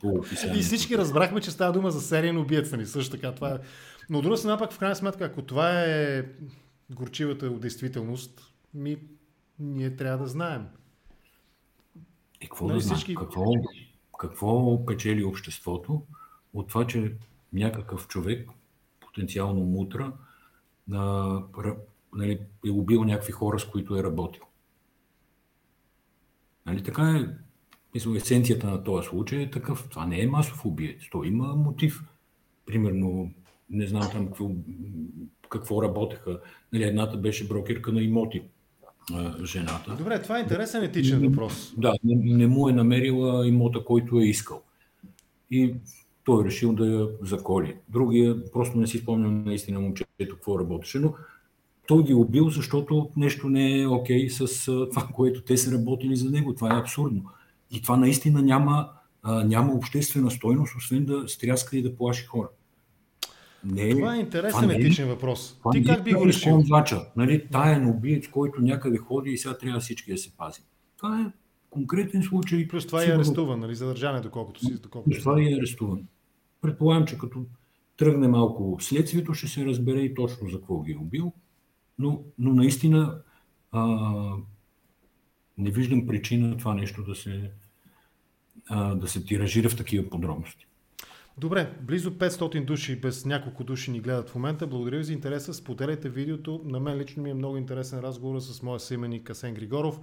[0.00, 0.58] по описание.
[0.58, 2.86] И всички разбрахме, че става дума за сериен убиец, нали?
[2.86, 3.32] Също така.
[3.34, 3.58] Това е...
[4.10, 6.24] Но от друга страна пак в крайна сметка, ако това е
[6.90, 8.40] горчивата действителност,
[8.74, 8.96] ми,
[9.60, 10.66] ние трябва да знаем.
[12.40, 13.14] И какво нали, да всички...
[13.14, 13.44] Какво,
[14.18, 16.02] какво печели обществото
[16.54, 17.16] от това, че
[17.52, 18.50] някакъв човек
[19.00, 20.12] потенциално мутра,
[20.92, 21.42] а,
[22.14, 24.42] нали, е убил някакви хора, с които е работил.
[26.66, 27.28] Нали, така е,
[27.94, 29.88] мисля, есенцията на този случай е такъв.
[29.88, 32.02] Това не е масов убиец, то има мотив.
[32.66, 33.32] Примерно,
[33.70, 34.50] не знам там какво,
[35.48, 36.40] какво работеха.
[36.72, 38.42] Нали, едната беше брокерка на имоти,
[39.44, 39.94] жената.
[39.98, 41.74] Добре, това е интересен етичен въпрос.
[41.78, 44.62] Да, не, не му е намерила имота, който е искал.
[45.50, 45.74] И
[46.24, 47.76] той е решил да я заколи.
[47.88, 51.14] Другия, просто не си спомням наистина момчето какво работеше, но
[51.86, 56.16] той ги убил, защото нещо не е окей okay с това, което те са работили
[56.16, 56.54] за него.
[56.54, 57.22] Това е абсурдно.
[57.70, 58.88] И това наистина няма,
[59.24, 62.48] няма обществена стойност, освен да стряска и да плаши хора.
[63.64, 65.58] Не, това е интересен това етичен е, въпрос.
[65.58, 66.60] Това Ти как би го решил?
[66.60, 70.62] Влача, нали, таен убиец, който някъде ходи и сега трябва всички да се пази.
[70.96, 71.32] Това е
[71.70, 72.68] конкретен случай.
[72.68, 74.80] Плюс това е арестуван, нали, задържане, доколкото си.
[74.82, 76.06] Доколкото Плюс това е арестуван.
[76.60, 77.44] Предполагам, че като
[77.96, 81.32] тръгне малко следствието, ще се разбере и точно за какво ги е убил.
[81.98, 83.22] Но, но наистина
[83.72, 84.10] а,
[85.58, 87.50] не виждам причина това нещо да се,
[88.68, 90.66] а, да се тиражира в такива подробности.
[91.40, 94.66] Добре, близо 500 души без няколко души ни гледат в момента.
[94.66, 95.54] Благодаря ви за интереса.
[95.54, 96.60] Споделяйте видеото.
[96.64, 100.00] На мен лично ми е много интересен разговор с моя съименник Асен Григоров,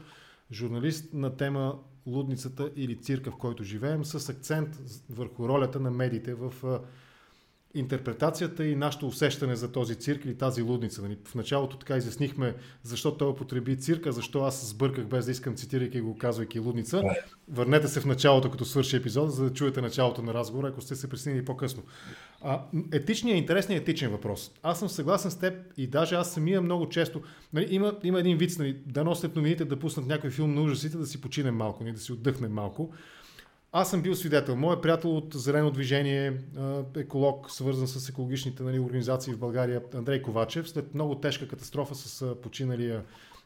[0.52, 4.80] журналист на тема Лудницата или цирка, в който живеем, с акцент
[5.10, 6.54] върху ролята на медиите в
[7.80, 11.02] интерпретацията и нашето усещане за този цирк или тази лудница.
[11.02, 15.56] Нали, в началото така изяснихме защо той употреби цирка, защо аз сбърках без да искам
[15.56, 17.02] цитирайки го, казвайки лудница.
[17.52, 20.96] Върнете се в началото, като свърши епизода, за да чуете началото на разговора, ако сте
[20.96, 21.84] се присъединили по-късно.
[22.42, 22.62] А,
[22.92, 24.52] етичният, интересният етичен въпрос.
[24.64, 27.22] Аз съм съгласен с теб и даже аз самия много често.
[27.54, 30.98] Нали, има, има един вид, нали, да носят новините да пуснат някой филм на ужасите,
[30.98, 32.94] да си починем малко, нали, да си отдъхнем малко.
[33.72, 34.56] Аз съм бил свидетел.
[34.56, 36.34] Моят приятел от Зелено движение,
[36.96, 42.36] еколог, свързан с екологичните нали, организации в България, Андрей Ковачев, след много тежка катастрофа с
[42.36, 43.04] починалия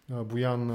[0.09, 0.71] Боян,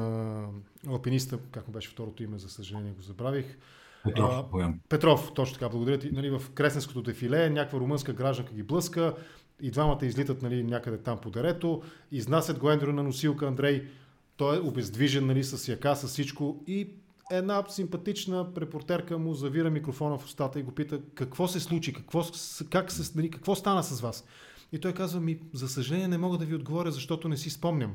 [0.88, 3.59] алпиниста, как му беше второто име, за съжаление го забравих.
[4.05, 4.80] Петров, Боян.
[4.88, 6.11] Петров, точно така, благодаря ти.
[6.11, 9.14] Нали, в Кресненското дефиле някаква румънска гражданка ги блъска
[9.62, 11.82] и двамата излитат нали, някъде там по дерето,
[12.12, 13.88] изнасят го Ендрю на носилка Андрей,
[14.36, 16.88] той е обездвижен нали, с яка, с всичко и
[17.31, 22.24] една симпатична репортерка му завира микрофона в устата и го пита какво се случи, какво,
[22.70, 24.24] как се, нали, какво стана с вас.
[24.72, 27.95] И той казва ми, за съжаление не мога да ви отговоря, защото не си спомням.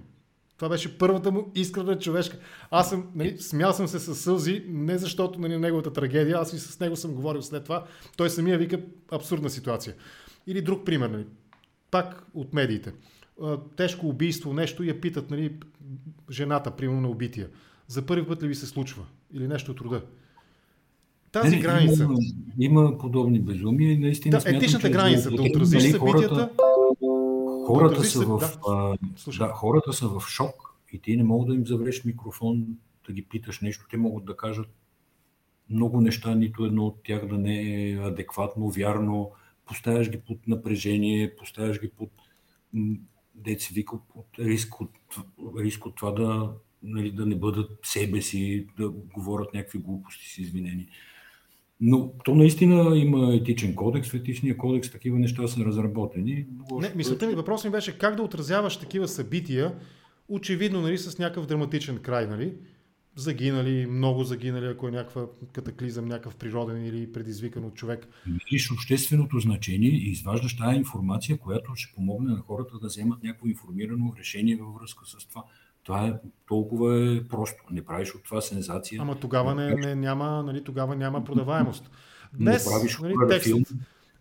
[0.57, 2.39] Това беше първата му искрена човешка.
[2.71, 6.59] Аз съм, нали, смял съм се с сълзи, не защото нали, неговата трагедия, аз и
[6.59, 7.85] с него съм говорил след това.
[8.17, 9.95] Той самия вика абсурдна ситуация.
[10.47, 11.25] Или друг пример, нали,
[11.91, 12.93] пак от медиите.
[13.75, 15.55] Тежко убийство, нещо, я питат нали,
[16.31, 17.49] жената, примерно на убития.
[17.87, 19.05] За първи път ли ви се случва?
[19.33, 20.01] Или нещо от рода?
[21.31, 22.03] Тази не, граница.
[22.03, 22.17] Има,
[22.59, 24.37] има подобни безумия и наистина.
[24.37, 26.49] Да, смятам, етичната че, граница, да отразиш нали, събитията.
[26.57, 28.97] Хората, хората, са в, да,
[29.37, 32.65] да, хората са в шок и ти не могат да им завреш микрофон,
[33.07, 33.85] да ги питаш нещо.
[33.89, 34.67] Те могат да кажат
[35.69, 39.31] много неща, нито едно от тях да не е адекватно, вярно.
[39.65, 42.09] Поставяш ги под напрежение, поставяш ги под
[43.35, 44.91] деца вика, под риск от,
[45.57, 46.51] риск от това да
[46.83, 50.87] нали, да не бъдат себе си, да говорят някакви глупости с извинени.
[51.81, 54.09] Но то наистина има етичен кодекс.
[54.09, 56.45] В етичния кодекс такива неща са разработени.
[56.71, 59.75] Не, мисълта ми, въпрос ми беше как да отразяваш такива събития,
[60.27, 62.27] очевидно нали, с някакъв драматичен край.
[62.27, 62.53] Нали?
[63.15, 68.07] Загинали, много загинали, ако е някаква катаклизъм, някакъв природен или предизвикан от човек.
[68.51, 73.47] Виж общественото значение и изваждаш тази информация, която ще помогне на хората да вземат някакво
[73.47, 75.43] информирано решение във връзка с това.
[75.83, 76.13] Това е
[76.47, 77.63] толкова е просто.
[77.71, 79.01] Не правиш от това сензация.
[79.01, 81.91] Ама тогава не, не, няма, нали, тогава няма продаваемост.
[82.33, 83.63] Днес, не правиш нали, текст, филм.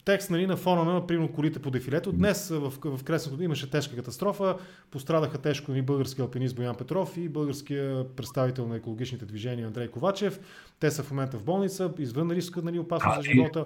[0.05, 2.13] текст нали, на фона на примерно колите по дефилето.
[2.13, 4.57] Днес в, в Кресното имаше тежка катастрофа.
[4.91, 10.41] Пострадаха тежко и български алпинист Боян Петров и българския представител на екологичните движения Андрей Ковачев.
[10.81, 13.65] Те са в момента в болница, извън риска, нали, опасно за живота.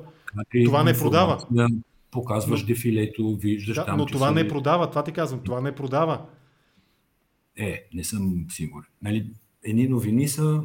[0.65, 1.47] Това не продава.
[2.11, 3.97] Показваш дефилето, виждаш да, там.
[3.97, 6.21] Но това не продава, това ти казвам, това не продава.
[7.57, 8.91] Е, не съм сигурен.
[9.03, 9.31] Нали,
[9.63, 10.65] едни новини са...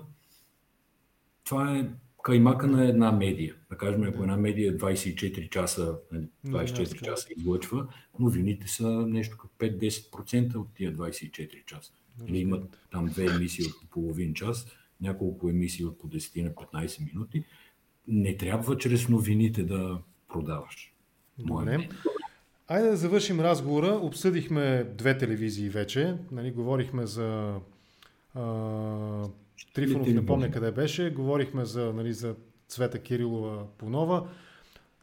[1.44, 1.90] Това е
[2.24, 3.56] каймака на една медия.
[3.70, 7.88] Да кажем, ако една медия 24 часа, 24 нали, часа излъчва,
[8.20, 11.94] новините са нещо като 5-10% от тия 24 часа.
[12.22, 14.68] Или нали, имат там две емисии от половин час,
[15.02, 17.44] няколко емисии от по 10 на 15 минути.
[18.08, 20.94] Не трябва чрез новините да продаваш.
[21.38, 21.90] Добре.
[22.72, 24.00] Айде да завършим разговора.
[24.02, 26.16] Обсъдихме две телевизии вече.
[26.32, 27.56] Нали, говорихме за
[28.36, 28.42] а,
[29.74, 31.10] Трифонов, не помня къде беше.
[31.10, 32.36] Говорихме за, нали, за
[32.68, 34.28] Цвета Кирилова Понова.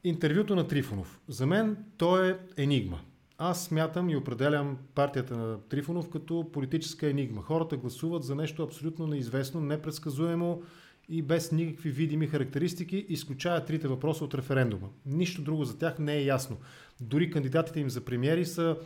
[0.05, 1.21] Интервюто на Трифонов.
[1.29, 3.01] За мен той е енигма.
[3.39, 7.43] Аз смятам и определям партията на Трифонов като политическа енигма.
[7.43, 10.63] Хората гласуват за нещо абсолютно неизвестно, непредсказуемо
[11.09, 14.89] и без никакви видими характеристики, изключая трите въпроса от референдума.
[15.07, 16.57] Нищо друго за тях не е ясно.
[17.01, 18.77] Дори кандидатите им за премиери са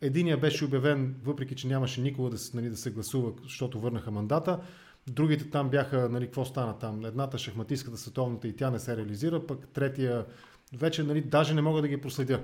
[0.00, 4.60] Единия беше обявен, въпреки че нямаше никога да, нали, да се гласува, защото върнаха мандата.
[5.06, 7.04] Другите там бяха, нали, какво стана там?
[7.04, 10.26] Едната шахматистката световната и тя не се реализира, пък третия
[10.72, 12.42] вече нали, даже не мога да ги проследя.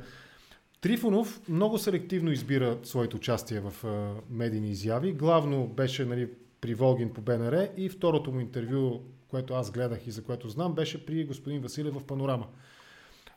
[0.80, 3.84] Трифонов много селективно избира своите участия в
[4.30, 5.12] медийни изяви.
[5.12, 6.28] Главно беше нали,
[6.62, 10.74] при Волгин по БНР и второто му интервю, което аз гледах и за което знам,
[10.74, 12.46] беше при господин Василев в Панорама.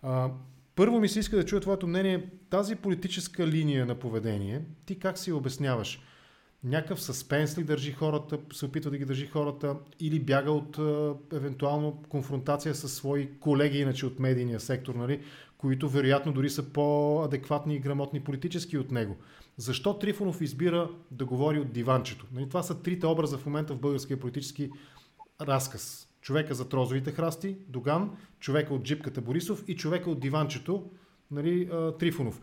[0.01, 0.29] А,
[0.75, 2.29] първо ми се иска да чуя твоето мнение.
[2.49, 6.01] Тази политическа линия на поведение, ти как си обясняваш?
[6.63, 10.77] Някакъв съспенс ли държи хората, се опитва да ги държи хората или бяга от
[11.33, 15.21] евентуално конфронтация с свои колеги, иначе от медийния сектор, нали,
[15.57, 19.17] които вероятно дори са по-адекватни и грамотни политически от него.
[19.57, 22.25] Защо Трифонов избира да говори от диванчето?
[22.31, 24.71] Нали, това са трите образа в момента в българския политически
[25.41, 26.09] разказ.
[26.21, 30.91] Човека за трозовите храсти, Доган, човека от джипката Борисов и човека от диванчето,
[31.31, 32.41] нали, Трифонов.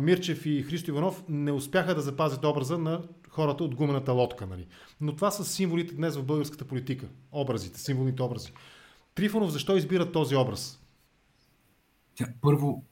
[0.00, 4.46] Мирчев и Христо Иванов не успяха да запазят образа на хората от гумената лодка.
[4.46, 4.66] Нали.
[5.00, 7.08] Но това са символите днес в българската политика.
[7.32, 8.52] Образите, символните образи.
[9.14, 10.80] Трифонов защо избира този образ?
[12.40, 12.84] Първо,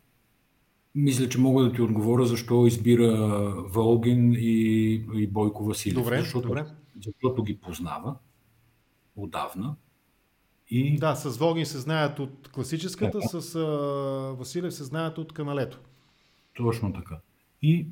[0.94, 3.16] мисля, че мога да ти отговоря защо избира
[3.68, 6.04] Волгин и, и Бойко Василев.
[6.04, 6.66] Добре, защото, добре.
[7.04, 8.16] защото ги познава
[9.16, 9.76] отдавна.
[10.70, 10.96] И...
[10.96, 13.40] Да, с Волгин се знаят от класическата, да.
[13.40, 13.66] с а,
[14.38, 15.80] Василев се знаят от каналето.
[16.54, 17.20] Точно така.
[17.62, 17.86] И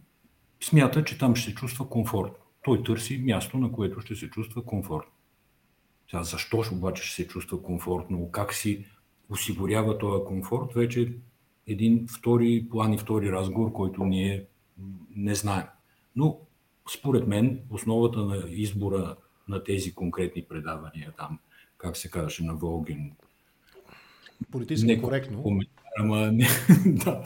[0.62, 2.44] смята, че там ще се чувства комфортно.
[2.64, 5.12] Той търси място, на което ще се чувства комфортно.
[6.10, 8.30] Сега, защо обаче ще се чувства комфортно?
[8.30, 8.86] Как си
[9.28, 10.74] осигурява този комфорт?
[10.74, 11.16] Вече
[11.66, 14.44] един втори план и втори разговор, който ние
[15.16, 15.66] не знаем.
[16.16, 16.38] Но
[16.98, 19.16] според мен основата на избора
[19.48, 21.38] на тези конкретни предавания там,
[21.78, 23.12] как се казваше на Волгин.
[24.50, 25.60] Политически не, коректно.
[25.98, 26.46] Ама не,
[26.86, 27.24] да.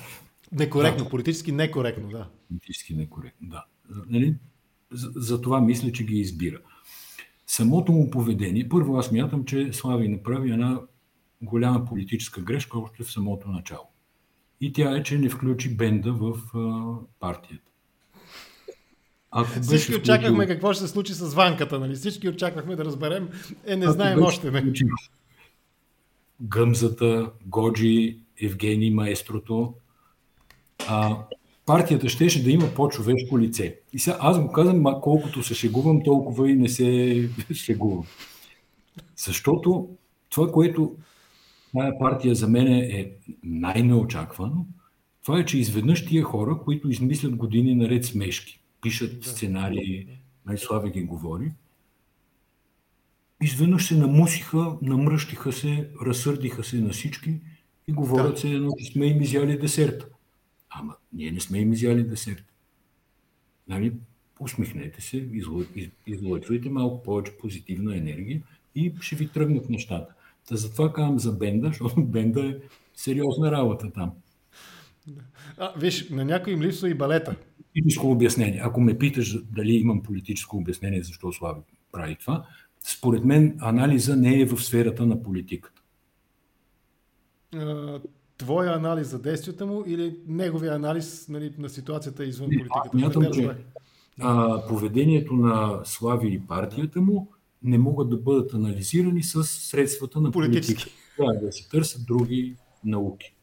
[0.53, 1.11] Некоректно, да.
[1.11, 2.29] политически некоректно, да.
[2.49, 3.65] Политически некоректно, да.
[4.09, 4.37] Нали?
[4.91, 6.61] За, за това мисля, че ги избира.
[7.47, 10.81] Самото му поведение, първо аз мятам, че Слави направи една
[11.43, 13.90] голяма политическа грешка още в самото начало.
[14.61, 17.71] И тя е, че не включи бенда в а, партията.
[19.31, 19.99] Ако Всички включил...
[19.99, 21.95] очаквахме какво ще се случи с ванката, нали?
[21.95, 23.29] Всички очаквахме да разберем.
[23.67, 24.51] Е, не Ако знаем още.
[24.51, 24.73] Не.
[26.41, 29.75] Гъмзата, Годжи, Евгений Маестрото,
[30.89, 31.17] а,
[31.67, 33.79] партията щеше да има по-човешко лице.
[33.93, 38.05] И сега аз го казвам, ма колкото се шегувам, толкова и не се шегувам.
[39.17, 39.89] Защото
[40.31, 40.97] това, което
[41.73, 43.13] Тая партия за мен е
[43.43, 44.67] най-неочаквано.
[45.23, 50.07] Това е, че изведнъж тия хора, които измислят години наред смешки, пишат сценарии,
[50.47, 51.53] най-слави ги говори,
[53.43, 57.41] изведнъж се намусиха, намръщиха се, разсърдиха се на всички
[57.89, 58.41] и говорят да.
[58.41, 60.07] се едно, че сме им изяли десерта.
[60.71, 62.45] Ама ние не сме им изяли десерт.
[63.69, 63.93] Нали?
[64.41, 65.29] Усмихнете се,
[66.07, 68.43] излъчвайте малко повече позитивна енергия
[68.75, 70.15] и ще ви тръгнат нещата.
[70.49, 72.57] Та затова казвам за Бенда, защото Бенда е
[72.95, 74.13] сериозна работа там.
[75.59, 77.37] А, виж, на някой им липсва и балета.
[77.73, 78.61] Политическо обяснение.
[78.65, 81.61] Ако ме питаш дали имам политическо обяснение защо Слави
[81.93, 82.47] прави това,
[82.85, 85.83] според мен анализа не е в сферата на политиката.
[88.37, 92.81] твоя анализ за действията му или неговия анализ нали, на ситуацията извън политиката?
[92.85, 93.57] Аз мятам, че
[94.21, 97.33] а, поведението на Слави и партията му
[97.63, 100.85] не могат да бъдат анализирани с средствата на политика.
[101.19, 103.35] Да, да се търсят други науки.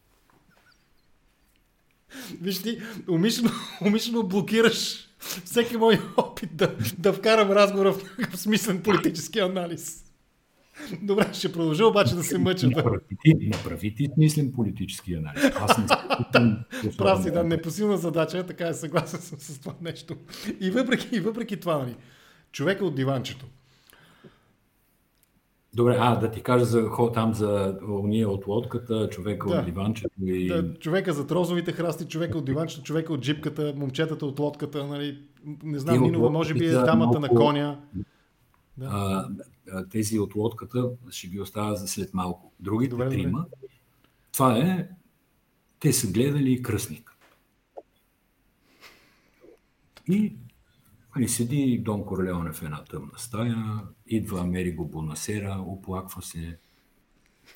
[2.41, 3.49] Виж ти, умишлено,
[3.85, 5.09] умишлено блокираш
[5.45, 10.03] всеки мой опит да, да вкарам разговора в някакъв смислен политически анализ.
[11.01, 12.67] Добре, ще продължа обаче да се мъча.
[12.67, 15.43] Направи ти, направи ти смислен политически анализ.
[15.55, 15.85] Аз не
[16.97, 20.15] Прав си, да, непосилна задача, така е съгласен съм с това нещо.
[20.59, 21.95] И въпреки, и въпреки това, нали,
[22.51, 23.45] човека от диванчето,
[25.77, 29.55] Добре, а да ти кажа за, там за уния от лодката, човека да.
[29.55, 30.47] от диванчето и...
[30.47, 35.19] Да, човека за трозовите храсти, човека от диванчето, човека от джипката, момчетата от лодката, нали,
[35.63, 37.79] не знам, Нинова може би е дамата на коня.
[38.77, 39.27] Да.
[39.71, 42.51] А, тези от лодката ще ги оставя за след малко.
[42.59, 43.67] Другите добре, трима, добре.
[44.33, 44.89] това е,
[45.79, 47.15] те са гледали кръстник.
[50.09, 50.35] И
[51.19, 56.57] и седи Дон Корлеоне в една тъмна стая, идва Америго Бонасера, оплаква се.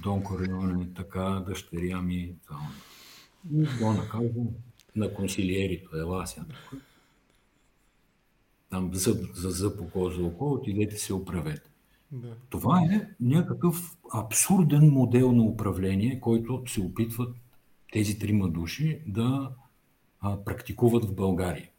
[0.04, 2.34] Дон Корлеоне, така, дъщеря ми.
[2.48, 2.60] Това.
[3.54, 4.44] И Дона казва
[4.96, 6.46] на консилиерито, ела сега.
[8.70, 11.70] Там зъб за зъб, око за око, отидете се оправете.
[12.12, 12.34] Да.
[12.50, 17.36] Това е някакъв абсурден модел на управление, който се опитват
[17.92, 19.52] тези трима души да
[20.22, 21.70] а, практикуват в България.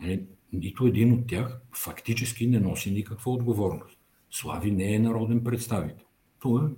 [0.00, 3.98] Нали, нито един от тях фактически не носи никаква отговорност.
[4.30, 6.06] Слави не е народен представител.
[6.40, 6.70] Той е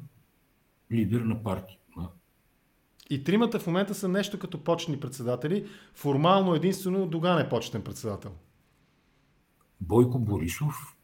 [0.95, 1.79] лидер на партия,
[3.11, 5.67] И тримата в момента са нещо като почетни председатели.
[5.95, 8.31] Формално единствено Доган е почетен председател.
[9.81, 10.97] Бойко Борисов,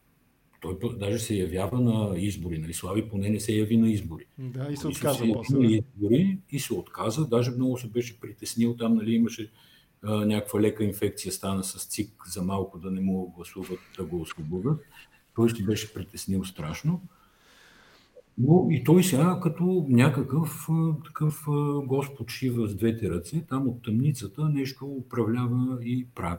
[0.60, 2.58] той даже се явява на избори.
[2.58, 2.74] Нали?
[2.74, 4.24] Слави поне не се яви на избори.
[4.38, 5.58] Да, и се отказа после.
[5.58, 7.26] На избори и се отказа.
[7.26, 9.50] Даже много се беше притеснил там, нали, имаше
[10.02, 14.80] някаква лека инфекция, стана с ЦИК за малко да не му гласуват, да го освободят.
[15.34, 17.02] Той се беше притеснил страшно.
[18.38, 20.68] Но и той сега като някакъв
[21.04, 21.44] такъв
[21.84, 26.38] Господ Шива с двете ръце, там от тъмницата нещо управлява и прави.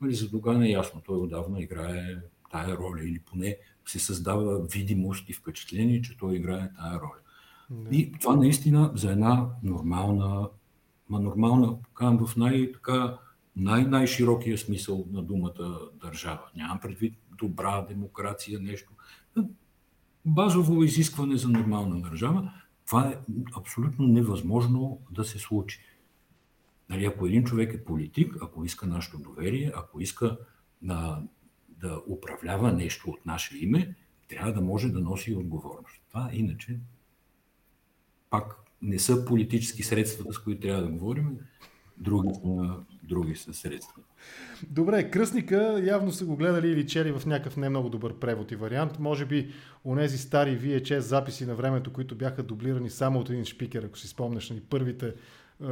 [0.00, 2.16] Нали, за Доган е ясно, той отдавна играе
[2.50, 7.20] тая роля или поне се създава видимост и впечатление, че той играе тая роля.
[7.70, 7.96] Да.
[7.96, 10.48] И това наистина за една нормална,
[11.08, 13.18] ма нормална, в най- така,
[13.56, 16.42] най-най-широкия смисъл на думата държава.
[16.56, 18.92] Нямам предвид добра демокрация, нещо.
[20.24, 22.52] Базово изискване за нормална държава.
[22.86, 23.18] Това е
[23.56, 25.80] абсолютно невъзможно да се случи.
[26.88, 30.38] Нали, ако един човек е политик, ако иска нашето доверие, ако иска
[30.82, 31.22] на,
[31.68, 33.94] да управлява нещо от наше име,
[34.28, 36.02] трябва да може да носи отговорност.
[36.08, 36.80] Това иначе
[38.30, 41.38] пак не са политически средства, с които трябва да говорим,
[41.98, 42.30] други,
[43.02, 44.02] други са средства.
[44.70, 48.56] Добре, Кръстника явно са го гледали или чели в някакъв не много добър превод и
[48.56, 48.98] вариант.
[48.98, 49.52] Може би
[49.84, 54.08] онези стари VHS записи на времето, които бяха дублирани само от един шпикер, ако си
[54.08, 55.14] спомняш, нали, първите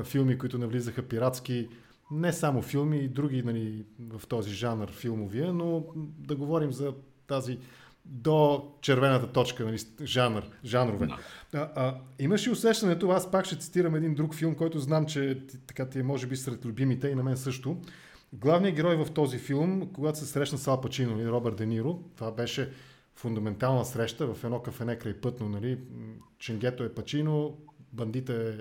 [0.05, 1.69] филми, които навлизаха пиратски,
[2.11, 5.85] не само филми, и други нали, в този жанр филмовия, но
[6.19, 6.95] да говорим за
[7.27, 7.59] тази
[8.05, 11.07] до червената точка, нали, жанр, жанрове.
[11.07, 11.17] No.
[11.55, 15.39] А, а, имаш ли усещането, аз пак ще цитирам един друг филм, който знам, че
[15.67, 17.77] така ти е може би сред любимите и на мен също.
[18.33, 21.99] Главният герой в този филм, когато се срещна с Ал Пачино и Робърт Де Ниро,
[22.17, 22.71] това беше
[23.17, 25.79] фундаментална среща в едно кафене край пътно, нали?
[26.39, 27.59] Ченгето е Пачино,
[27.93, 28.53] бандите е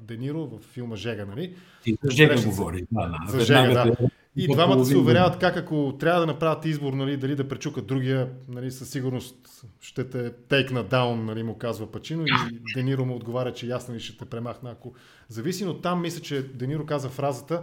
[0.00, 1.54] Дениро в филма Жега, нали?
[1.86, 2.86] И за Жега говори.
[2.92, 3.32] Да, да.
[3.32, 3.96] За Жега, да.
[4.36, 8.28] И двамата се уверяват как ако трябва да направят избор, нали, дали да пречукат другия,
[8.48, 12.24] нали, със сигурност ще те тейкна даун, нали, му казва Пачино.
[12.26, 14.94] И Дениро му отговаря, че ясно ли ще те премахна, ако
[15.28, 17.62] зависи, но там мисля, че Дениро каза фразата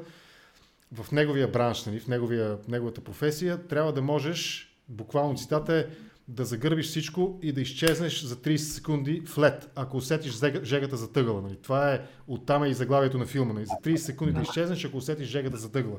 [0.93, 5.86] в неговия бранш, нали, в неговия, неговата професия, трябва да можеш, буквално цитата е,
[6.28, 11.11] да загърбиш всичко и да изчезнеш за 30 секунди в лед, ако усетиш жегата за
[11.11, 11.41] тъгъла.
[11.41, 11.55] Нали.
[11.63, 13.53] Това е оттам е и заглавието на филма.
[13.53, 13.65] Нали.
[13.65, 14.39] За 30 секунди да.
[14.39, 15.97] да изчезнеш, ако усетиш жегата за тъгъла.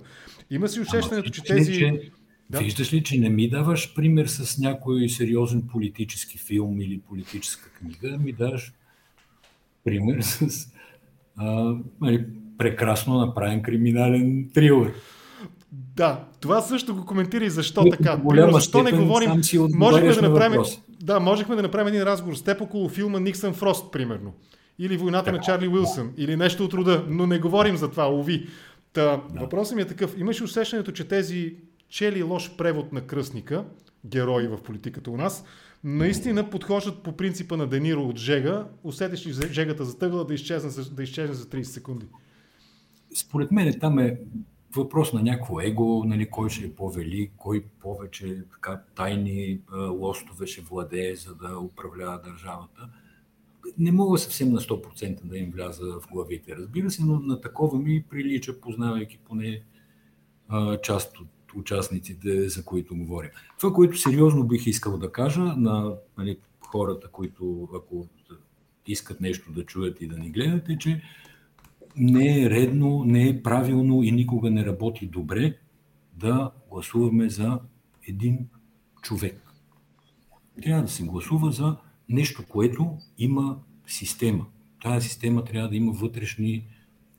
[0.50, 1.74] Има си усещането, че тези...
[1.74, 2.10] Че,
[2.50, 2.58] да?
[2.58, 8.18] Виждаш ли, че не ми даваш пример с някой сериозен политически филм или политическа книга,
[8.18, 8.72] ми даш
[9.84, 10.68] пример с
[11.36, 12.26] а, нали,
[12.58, 14.92] прекрасно направен криминален трилър.
[15.96, 18.20] Да, това също го коментира и защо така.
[18.28, 19.30] Примерно, защо не говорим.
[19.74, 20.62] Можехме да направим,
[21.00, 24.32] да, можехме да направим един разговор с теб около филма Никсън Фрост, примерно.
[24.78, 25.36] Или Войната така.
[25.36, 28.46] на Чарли Уилсън, или нещо от рода, но не говорим за това, уви.
[28.92, 29.40] Та, да.
[29.40, 30.14] Въпросът ми е такъв.
[30.18, 31.54] Имаш усещането, че тези
[31.88, 33.64] чели лош превод на кръстника,
[34.04, 35.44] герои в политиката у нас,
[35.84, 41.02] наистина подхождат по принципа на Дениро от Жега, усетиш ли Жегата затъгла да изчезне, да
[41.02, 42.06] изчезне за 30 секунди?
[43.14, 44.18] Според мен там е
[44.76, 50.46] въпрос на някакво его, нали, кой ще е по-вели, кой повече така, тайни а, лостове
[50.46, 52.88] ще владее, за да управлява държавата.
[53.78, 57.78] Не мога съвсем на 100% да им вляза в главите, разбира се, но на такова
[57.78, 59.62] ми прилича, познавайки поне
[60.48, 63.30] а, част от участниците, за които говоря.
[63.58, 68.08] Това, което сериозно бих искал да кажа на нали, хората, които ако
[68.86, 71.02] искат нещо да чуят и да ни гледат, е, че
[71.96, 75.56] не е редно, не е правилно и никога не работи добре
[76.16, 77.60] да гласуваме за
[78.08, 78.48] един
[79.02, 79.40] човек.
[80.62, 81.76] Трябва да се гласува за
[82.08, 84.46] нещо, което има система.
[84.82, 86.66] Тази система трябва да има вътрешни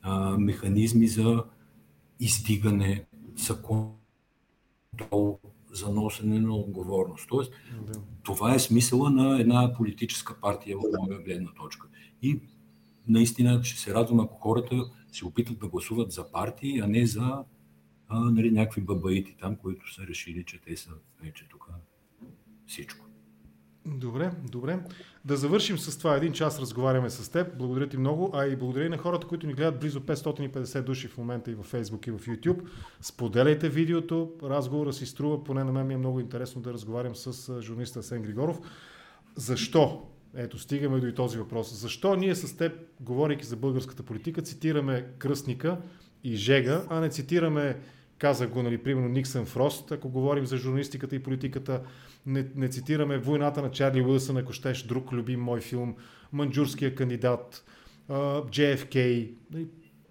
[0.02, 1.44] а, механизми за
[2.20, 3.06] издигане,
[3.36, 5.40] за контрол,
[5.74, 7.30] за носене на отговорност.
[7.30, 7.54] Тоест,
[7.88, 7.94] да.
[8.24, 11.88] това е смисъла на една политическа партия от моя гледна точка.
[12.22, 12.40] И
[13.08, 14.76] наистина ще се радвам, ако хората
[15.12, 17.44] се опитат да гласуват за партии, а не за
[18.08, 20.92] а, нали, някакви бабаити там, които са решили, че те са
[21.22, 21.70] вече тук
[22.68, 23.06] всичко.
[23.88, 24.80] Добре, добре.
[25.26, 26.16] Да завършим с това.
[26.16, 27.58] Един час разговаряме с теб.
[27.58, 31.08] Благодаря ти много, а и благодаря и на хората, които ни гледат близо 550 души
[31.08, 32.68] в момента и в Facebook и в YouTube.
[33.02, 34.32] Споделяйте видеото.
[34.44, 35.44] Разговора си струва.
[35.44, 38.60] Поне на мен ми е много интересно да разговарям с журналиста Сен Григоров.
[39.36, 41.74] Защо ето, стигаме до и този въпрос.
[41.74, 45.78] Защо ние с теб, говорейки за българската политика, цитираме Кръстника
[46.24, 47.78] и Жега, а не цитираме,
[48.18, 51.82] казах го, нали, примерно Никсън Фрост, ако говорим за журналистиката и политиката,
[52.26, 55.96] не, не цитираме Войната на Чарли Уилсън, ако щеш друг любим мой филм,
[56.32, 57.66] Манджурския кандидат,
[58.10, 59.30] JFK.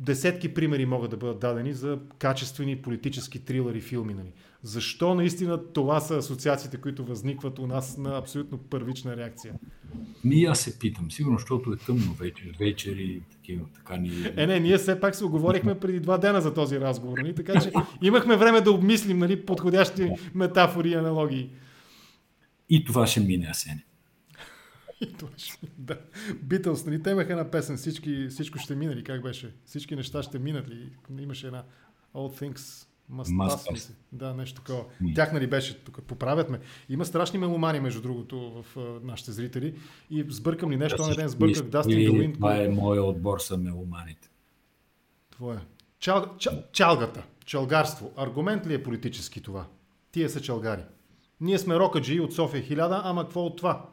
[0.00, 4.14] Десетки примери могат да бъдат дадени за качествени политически трилъри филми.
[4.14, 4.32] Нали.
[4.62, 9.54] Защо наистина това са асоциациите, които възникват у нас на абсолютно първична реакция?
[10.24, 14.10] Ми аз се питам, сигурно, защото е тъмно вечер, вечери, такива, така ни...
[14.36, 17.34] Е, не, ние все пак се оговорихме преди два дена за този разговор, нали?
[17.34, 17.72] така че
[18.02, 21.50] имахме време да обмислим нали, подходящи метафори и аналогии.
[22.70, 23.84] И това ще мине, Асене.
[25.78, 25.98] Да.
[26.42, 27.02] Битълс, нали?
[27.02, 29.04] Те имаха една песен, всички, всичко ще мине ли?
[29.04, 29.54] Как беше?
[29.64, 30.90] Всички неща ще минат ли?
[31.20, 31.64] Имаше една
[32.14, 33.90] All Things Must pass.
[34.12, 34.84] Да, нещо такова.
[35.02, 35.14] Mm.
[35.14, 36.60] Тях нали беше, тук поправят ме.
[36.88, 39.74] Има страшни меломани, между другото, в uh, нашите зрители.
[40.10, 42.32] И сбъркам ли нещо, да, ден сбърках Дастин Долин.
[42.32, 44.30] Това е моя отбор са меломаните.
[45.30, 45.58] Това е.
[45.98, 48.12] Чал, чал, чалгата, чалгарство.
[48.16, 49.66] Аргумент ли е политически това?
[50.12, 50.82] Тия са чалгари.
[51.40, 53.86] Ние сме рокаджи от София 1000, ама какво от това?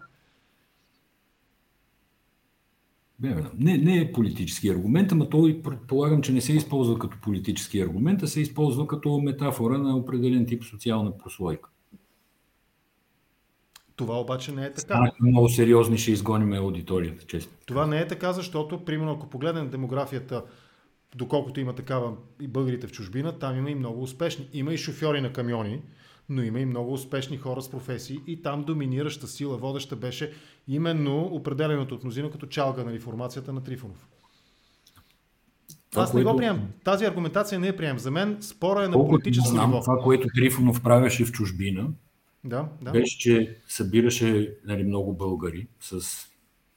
[3.57, 8.23] Не, не е политически аргумент, ама той предполагам, че не се използва като политически аргумент,
[8.23, 11.69] а се използва като метафора на определен тип социална прослойка.
[13.95, 14.93] Това обаче не е така.
[14.93, 17.51] А, много сериозни ще изгоним аудиторията, честно.
[17.65, 20.43] Това не е така, защото, примерно, ако погледнем демографията,
[21.15, 24.47] доколкото има такава и българите в чужбина, там има и много успешни.
[24.53, 25.81] Има и шофьори на камиони,
[26.31, 30.33] но има и много успешни хора с професии и там доминираща сила, водеща беше
[30.67, 34.07] именно определеното от мнозина като чалга на реформацията на Трифонов.
[35.91, 36.69] Това, Аз не го приемам.
[36.83, 37.99] Тази аргументация не е приемам.
[37.99, 39.81] За мен спора е на политическо ниво.
[39.81, 41.89] Това, което Трифонов правеше в чужбина,
[42.43, 42.91] да, да.
[42.91, 46.01] беше, че събираше нали, много българи с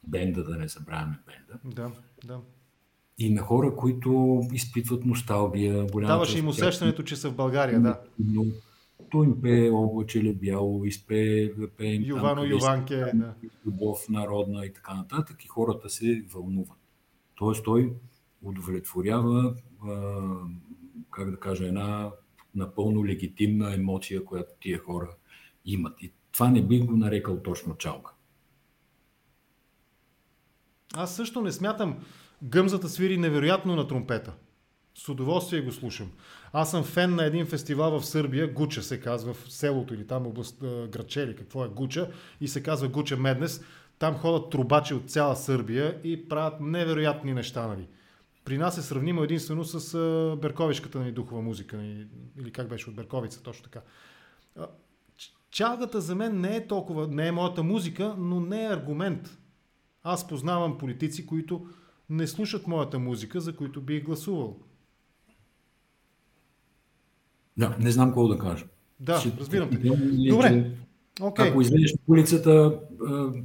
[0.06, 1.60] бенда, да не забравяме бенда.
[1.64, 1.90] Да,
[2.24, 2.40] да.
[3.18, 5.86] И на хора, които изпитват носталгия.
[5.86, 8.00] Даваше им усещането, че са в България, да.
[8.18, 8.44] Но
[9.22, 13.34] им пее облаче бяло, изпее, пее им Ювано там, Юванке, да.
[13.66, 16.78] любов народна и така нататък и хората се вълнуват.
[17.34, 17.92] Тоест той
[18.42, 19.54] удовлетворява,
[19.88, 20.20] а,
[21.10, 22.10] как да кажа, една
[22.54, 25.10] напълно легитимна емоция, която тия хора
[25.64, 26.02] имат.
[26.02, 28.14] И това не бих го нарекал точно чалка.
[30.94, 31.98] Аз също не смятам
[32.42, 34.34] гъмзата свири невероятно на тромпета.
[34.94, 36.10] С удоволствие го слушам.
[36.56, 40.26] Аз съм фен на един фестивал в Сърбия, Гуча се казва в селото или там
[40.26, 43.64] област Грачели, какво е Гуча, и се казва Гуча Меднес.
[43.98, 47.66] Там ходят трубачи от цяла Сърбия и правят невероятни неща.
[47.66, 47.88] Нали.
[48.44, 49.98] При нас е сравнимо единствено с
[50.42, 52.06] Берковишката ни нали, духова музика, нали,
[52.40, 53.80] или как беше от Берковица, точно така.
[55.50, 59.38] Чалгата за мен не е толкова, не е моята музика, но не е аргумент.
[60.02, 61.66] Аз познавам политици, които
[62.10, 64.60] не слушат моята музика, за които бих гласувал.
[67.56, 68.64] Да, не знам какво да кажа.
[69.00, 69.76] Да, ще, разбирам те.
[69.76, 70.70] Добре.
[71.20, 71.50] Okay.
[71.50, 72.78] Ако излезеш по улицата,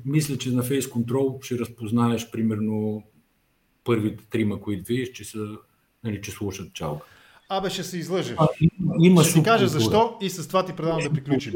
[0.05, 3.03] мисля, че на Face Control ще разпознаеш примерно
[3.83, 5.47] първите трима, които видиш, че са,
[6.03, 7.05] нали, че слушат чалка.
[7.49, 8.35] Абе, ще се излъжеш.
[8.37, 8.47] А,
[8.99, 11.53] има ще ти кажа защо и с това ти предавам да приключим.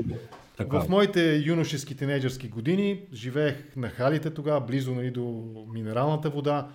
[0.58, 0.80] Така.
[0.80, 5.44] В моите юношески тинейджърски години живеех на халите тогава, близо нали, до
[5.74, 6.68] минералната вода.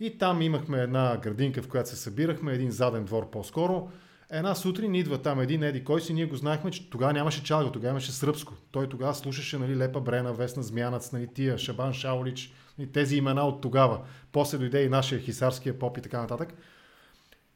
[0.00, 3.88] И там имахме една градинка, в която се събирахме, един заден двор по-скоро.
[4.32, 7.72] Една сутрин идва там един Еди кой си, ние го знаехме, че тогава нямаше чалга,
[7.72, 8.54] тогава имаше сръбско.
[8.70, 13.44] Той тогава слушаше нали, Лепа Брена, Весна Змянац, нали, тия, Шабан Шаолич, нали, тези имена
[13.44, 14.00] от тогава.
[14.32, 16.54] После дойде и нашия хисарския поп и така нататък.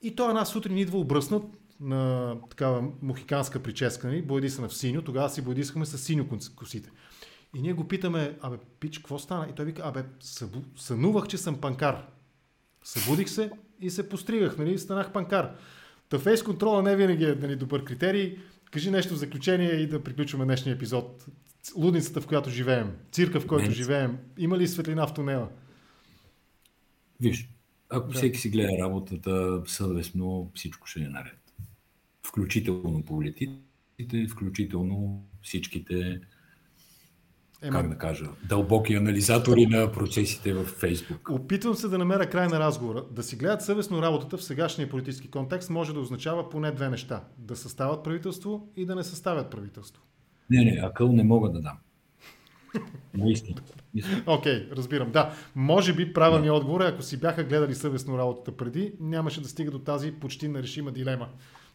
[0.03, 1.43] И той една сутрин идва обръснат
[1.81, 6.27] на такава мухиканска прическа, нали, се на синьо, тогава си бойдисахме с синьо
[6.57, 6.91] косите.
[7.57, 9.47] И ние го питаме, абе, пич, какво стана?
[9.51, 10.05] И той вика, абе,
[10.77, 12.07] сънувах, че съм панкар.
[12.85, 15.57] Събудих се и се постригах, нали, станах панкар.
[16.09, 18.39] Та фейс контрола не винаги е нали, добър критерий.
[18.71, 21.27] Кажи нещо в заключение и да приключваме днешния епизод.
[21.77, 23.75] Лудницата, в която живеем, цирка, в който не.
[23.75, 25.49] живеем, има ли светлина в тунела?
[27.21, 27.49] Виж,
[27.89, 28.15] ако да.
[28.15, 31.53] всеки си гледа работата съвестно, всичко ще е наред.
[32.23, 36.21] Включително политиците, включително всичките
[37.65, 37.81] Ема...
[37.81, 41.31] как да кажа, дълбоки анализатори на процесите в Фейсбук.
[41.31, 43.05] Опитвам се да намеря край на разговора.
[43.11, 47.25] Да си гледат съвестно работата в сегашния политически контекст може да означава поне две неща.
[47.39, 50.03] Да съставят правителство и да не съставят правителство.
[50.51, 51.79] Не, не, акъл не мога да дам.
[53.15, 53.61] Наистина.
[54.27, 55.11] Окей, okay, разбирам.
[55.11, 59.49] Да, може би правилният отговор е, ако си бяха гледали съвестно работата преди, нямаше да
[59.49, 61.29] стига до тази почти нерешима дилема.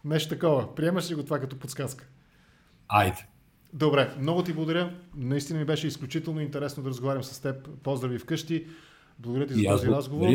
[0.06, 0.76] Нещо такова.
[0.76, 2.08] Приемаш ли го това като подсказка?
[2.88, 3.28] Айде.
[3.74, 4.96] Добре, много ти благодаря.
[5.16, 7.70] Наистина ми беше изключително интересно да разговарям с теб.
[7.84, 8.66] Поздрави вкъщи.
[9.20, 10.28] Благодаря ти за този разговор.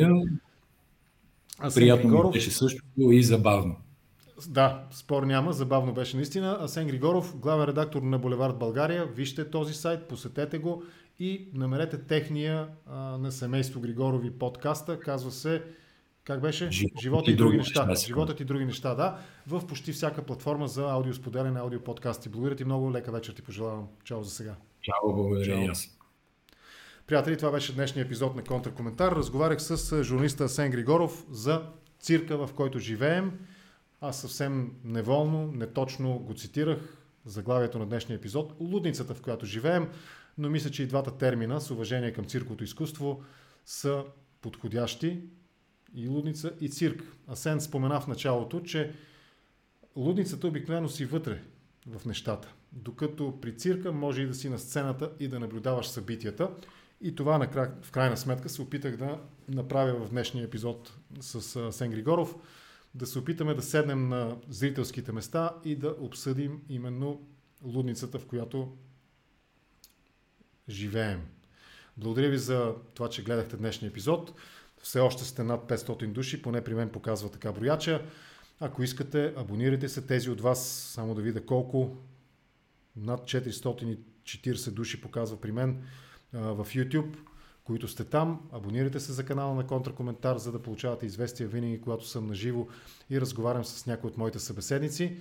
[1.59, 2.33] Асен Приятно Григоров.
[2.33, 3.77] беше също и забавно.
[4.49, 6.59] Да, спор няма, забавно беше наистина.
[6.61, 9.07] Асен Григоров, главен редактор на Булевард България.
[9.07, 10.83] Вижте този сайт, посетете го
[11.19, 15.01] и намерете техния а, на семейство Григорови подкаста.
[15.01, 15.63] Казва се
[16.25, 16.71] как беше?
[16.71, 17.87] Живот Живота и и други други неща.
[17.87, 19.19] неща, Животът и други неща, да.
[19.47, 22.29] В почти всяка платформа за аудиосподеляне, аудиоподкасти.
[22.29, 22.93] Благодаря ти много.
[22.93, 23.89] Лека вечер ти пожелавам.
[24.05, 24.55] Чао за сега.
[24.81, 25.63] Чао, благодаря Чао.
[25.63, 25.99] и аз.
[27.07, 29.13] Приятели, това беше днешния епизод на Контракоментар.
[29.13, 31.63] Разговарях с журналиста Асен Григоров за
[32.01, 33.39] цирка, в който живеем.
[34.01, 38.53] Аз съвсем неволно, неточно го цитирах заглавието на днешния епизод.
[38.61, 39.89] Лудницата, в която живеем,
[40.39, 43.23] но мисля, че и двата термина с уважение към цирковото изкуство
[43.67, 44.05] са
[44.41, 45.21] подходящи.
[45.95, 47.03] И лудница, и цирк.
[47.29, 48.95] Асен спомена в началото, че
[49.97, 51.43] лудницата обикновено си вътре
[51.87, 52.55] в нещата.
[52.73, 56.51] Докато при цирка може и да си на сцената и да наблюдаваш събитията.
[57.01, 57.49] И това
[57.83, 62.37] в крайна сметка се опитах да направя в днешния епизод с Сен Григоров.
[62.95, 67.27] Да се опитаме да седнем на зрителските места и да обсъдим именно
[67.63, 68.77] лудницата, в която
[70.69, 71.23] живеем.
[71.97, 74.33] Благодаря ви за това, че гледахте днешния епизод.
[74.85, 78.03] Все още сте над 500 души, поне при мен показва така брояча.
[78.61, 81.97] Ако искате, абонирайте се тези от вас, само да видя колко.
[82.97, 85.83] Над 440 души показва при мен
[86.33, 87.17] в YouTube,
[87.65, 88.41] които сте там.
[88.53, 92.67] Абонирайте се за канала на Контракоментар, за да получавате известия винаги, когато съм на живо
[93.11, 95.17] и разговарям с някои от моите събеседници.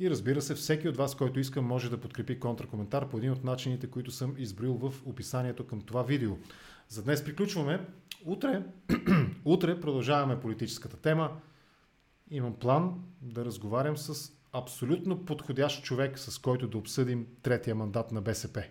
[0.00, 3.44] И разбира се, всеки от вас, който иска, може да подкрепи контракоментар по един от
[3.44, 6.36] начините, които съм изброил в описанието към това видео.
[6.88, 7.86] За днес приключваме.
[8.24, 8.62] Утре,
[9.44, 11.40] утре продължаваме политическата тема.
[12.30, 18.22] Имам план да разговарям с абсолютно подходящ човек, с който да обсъдим третия мандат на
[18.22, 18.64] БСП.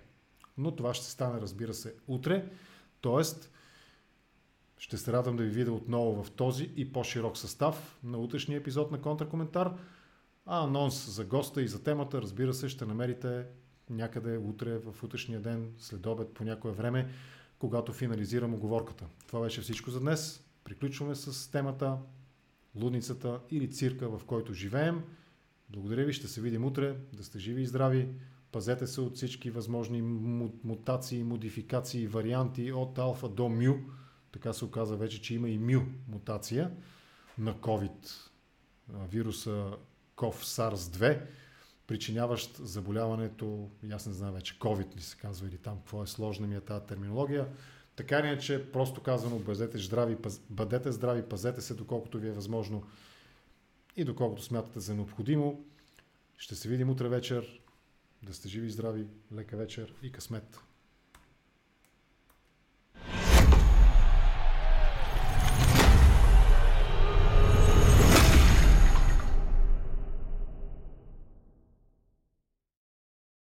[0.57, 2.51] Но това ще стане, разбира се, утре.
[3.01, 3.51] Тоест,
[4.77, 8.91] ще се радвам да ви видя отново в този и по-широк състав на утрешния епизод
[8.91, 9.73] на Контракоментар.
[10.45, 13.45] А анонс за госта и за темата, разбира се, ще намерите
[13.89, 17.09] някъде утре в утрешния ден, след обед по някое време,
[17.59, 19.05] когато финализирам оговорката.
[19.27, 20.43] Това беше всичко за днес.
[20.63, 21.97] Приключваме с темата
[22.75, 25.03] лудницата или цирка, в който живеем.
[25.69, 26.95] Благодаря ви, ще се видим утре.
[27.13, 28.09] Да сте живи и здрави.
[28.51, 30.01] Пазете се от всички възможни
[30.63, 33.75] мутации, модификации, варианти от алфа до мю.
[34.31, 36.71] Така се оказа вече, че има и мю мутация
[37.37, 38.29] на COVID
[39.09, 39.71] вируса
[40.17, 41.21] COV SARS-2,
[41.89, 46.47] причиняващ заболяването, аз не знам вече, COVID ли се казва или там, какво е сложна
[46.47, 47.47] ми е тази терминология.
[47.95, 50.17] Така не е, че просто казано, бъдете здрави,
[50.49, 52.83] бъдете здрави, пазете се доколкото ви е възможно
[53.95, 55.63] и доколкото смятате за необходимо.
[56.37, 57.61] Ще се видим утре вечер.
[58.23, 59.07] Да сте живи и здрави.
[59.33, 60.68] Лека вечер и късмет.